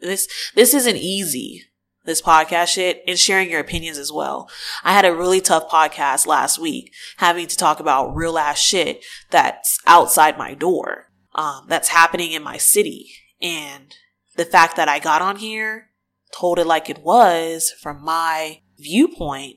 This, 0.00 0.26
this 0.56 0.74
isn't 0.74 0.96
easy 0.96 1.69
this 2.04 2.22
podcast 2.22 2.68
shit 2.68 3.02
and 3.06 3.18
sharing 3.18 3.50
your 3.50 3.60
opinions 3.60 3.98
as 3.98 4.12
well. 4.12 4.48
I 4.84 4.92
had 4.92 5.04
a 5.04 5.14
really 5.14 5.40
tough 5.40 5.68
podcast 5.68 6.26
last 6.26 6.58
week 6.58 6.92
having 7.18 7.46
to 7.46 7.56
talk 7.56 7.80
about 7.80 8.14
real 8.14 8.38
ass 8.38 8.58
shit 8.58 9.04
that's 9.30 9.78
outside 9.86 10.38
my 10.38 10.54
door, 10.54 11.10
um, 11.34 11.66
that's 11.68 11.88
happening 11.88 12.32
in 12.32 12.42
my 12.42 12.56
city. 12.56 13.10
And 13.42 13.94
the 14.36 14.44
fact 14.44 14.76
that 14.76 14.88
I 14.88 14.98
got 14.98 15.22
on 15.22 15.36
here, 15.36 15.90
told 16.32 16.58
it 16.58 16.66
like 16.66 16.88
it 16.88 17.02
was 17.02 17.72
from 17.80 18.02
my 18.04 18.60
viewpoint, 18.78 19.56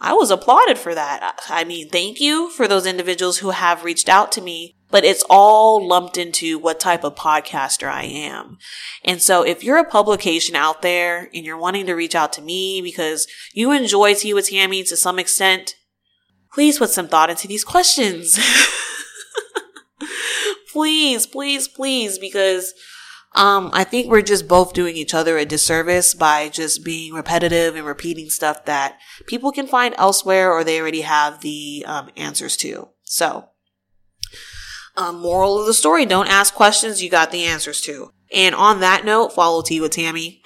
I 0.00 0.14
was 0.14 0.30
applauded 0.30 0.78
for 0.78 0.94
that. 0.94 1.40
I 1.48 1.62
mean, 1.62 1.88
thank 1.88 2.20
you 2.20 2.50
for 2.50 2.66
those 2.66 2.86
individuals 2.86 3.38
who 3.38 3.50
have 3.50 3.84
reached 3.84 4.08
out 4.08 4.32
to 4.32 4.40
me 4.40 4.76
but 4.92 5.04
it's 5.04 5.24
all 5.30 5.84
lumped 5.84 6.18
into 6.18 6.58
what 6.58 6.78
type 6.78 7.02
of 7.02 7.14
podcaster 7.14 7.90
I 7.90 8.04
am. 8.04 8.58
And 9.02 9.22
so 9.22 9.42
if 9.42 9.64
you're 9.64 9.78
a 9.78 9.88
publication 9.88 10.54
out 10.54 10.82
there 10.82 11.30
and 11.34 11.46
you're 11.46 11.56
wanting 11.56 11.86
to 11.86 11.94
reach 11.94 12.14
out 12.14 12.32
to 12.34 12.42
me 12.42 12.82
because 12.82 13.26
you 13.54 13.72
enjoy 13.72 14.14
Tea 14.14 14.34
with 14.34 14.50
Tammy 14.50 14.84
to 14.84 14.96
some 14.96 15.18
extent, 15.18 15.76
please 16.52 16.78
put 16.78 16.90
some 16.90 17.08
thought 17.08 17.30
into 17.30 17.48
these 17.48 17.64
questions. 17.64 18.38
please, 20.72 21.26
please, 21.26 21.68
please, 21.68 22.18
because 22.18 22.74
um, 23.34 23.70
I 23.72 23.84
think 23.84 24.10
we're 24.10 24.20
just 24.20 24.46
both 24.46 24.74
doing 24.74 24.94
each 24.94 25.14
other 25.14 25.38
a 25.38 25.46
disservice 25.46 26.12
by 26.12 26.50
just 26.50 26.84
being 26.84 27.14
repetitive 27.14 27.76
and 27.76 27.86
repeating 27.86 28.28
stuff 28.28 28.66
that 28.66 28.98
people 29.26 29.52
can 29.52 29.66
find 29.66 29.94
elsewhere 29.96 30.52
or 30.52 30.64
they 30.64 30.78
already 30.78 31.00
have 31.00 31.40
the 31.40 31.82
um, 31.86 32.10
answers 32.14 32.58
to. 32.58 32.90
So 33.04 33.48
um, 34.96 35.20
moral 35.20 35.60
of 35.60 35.66
the 35.66 35.74
story, 35.74 36.06
don't 36.06 36.28
ask 36.28 36.54
questions 36.54 37.02
you 37.02 37.10
got 37.10 37.30
the 37.30 37.44
answers 37.44 37.80
to. 37.82 38.10
And 38.32 38.54
on 38.54 38.80
that 38.80 39.04
note, 39.04 39.32
follow 39.32 39.62
Tea 39.62 39.80
with 39.80 39.92
Tammy 39.92 40.42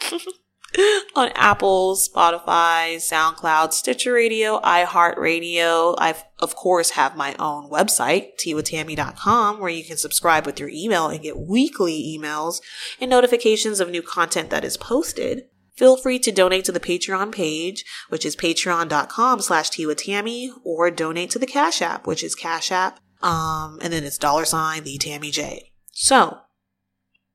on 1.15 1.31
Apple, 1.35 1.97
Spotify, 1.97 2.97
SoundCloud, 2.97 3.73
Stitcher 3.73 4.13
Radio, 4.13 4.61
iHeartRadio. 4.61 5.95
I, 5.99 6.15
of 6.41 6.57
course, 6.57 6.91
have 6.91 7.17
my 7.17 7.35
own 7.39 7.71
website, 7.71 8.31
teawithtammy.com, 8.45 9.61
where 9.61 9.71
you 9.71 9.85
can 9.85 9.97
subscribe 9.97 10.47
with 10.47 10.59
your 10.59 10.69
email 10.69 11.09
and 11.09 11.23
get 11.23 11.39
weekly 11.39 12.19
emails 12.19 12.61
and 13.01 13.11
notifications 13.11 13.81
of 13.81 13.91
new 13.91 14.03
content 14.03 14.51
that 14.51 14.65
is 14.65 14.77
posted. 14.77 15.45
Feel 15.77 15.97
free 15.97 16.19
to 16.21 16.33
donate 16.33 16.65
to 16.65 16.73
the 16.73 16.81
Patreon 16.81 17.33
page, 17.33 17.85
which 18.09 18.25
is 18.25 18.35
patreon.com 18.35 19.43
slash 19.43 19.71
tea 19.71 19.87
with 19.87 19.99
Tammy, 19.99 20.51
or 20.65 20.91
donate 20.91 21.31
to 21.31 21.39
the 21.39 21.47
Cash 21.47 21.83
App, 21.83 22.07
which 22.07 22.25
is 22.25 22.35
Cash 22.35 22.73
App 22.73 22.99
um, 23.23 23.79
and 23.83 23.93
then 23.93 24.05
it's 24.05 24.19
dollar 24.19 24.45
sign 24.45 24.85
the 24.85 24.99
Tammy 24.99 25.31
J. 25.31 25.73
So 25.93 26.39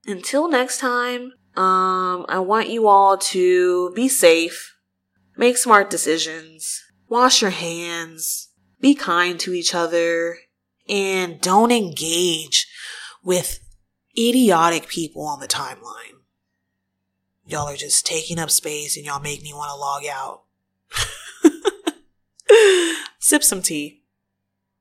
until 0.06 0.50
next 0.50 0.80
time, 0.80 1.34
um, 1.56 2.26
I 2.30 2.39
want 2.39 2.70
you 2.70 2.88
all 2.88 3.17
to 3.17 3.91
be 3.94 4.08
safe, 4.08 4.72
Make 5.41 5.58
smart 5.58 5.89
decisions. 5.89 6.84
Wash 7.08 7.41
your 7.41 7.52
hands. 7.52 8.50
Be 8.80 8.94
kind 8.94 9.39
to 9.39 9.54
each 9.54 9.74
other. 9.74 10.38
And 10.88 11.39
don't 11.41 11.72
engage 11.72 12.67
with 13.24 13.60
idiotic 14.17 14.88
people 14.88 15.26
on 15.26 15.39
the 15.39 15.48
timeline. 15.48 16.20
Y'all 17.46 17.67
are 17.67 17.76
just 17.76 18.06
taking 18.06 18.39
up 18.39 18.52
space 18.52 18.98
and 18.98 19.06
y'all 19.06 19.20
make 19.20 19.41
me 19.41 19.54
want 19.54 19.72
to 19.72 19.76
log 19.76 20.04
out. 20.06 20.44
Sip 23.20 23.44
some 23.44 23.62
tea. 23.62 24.01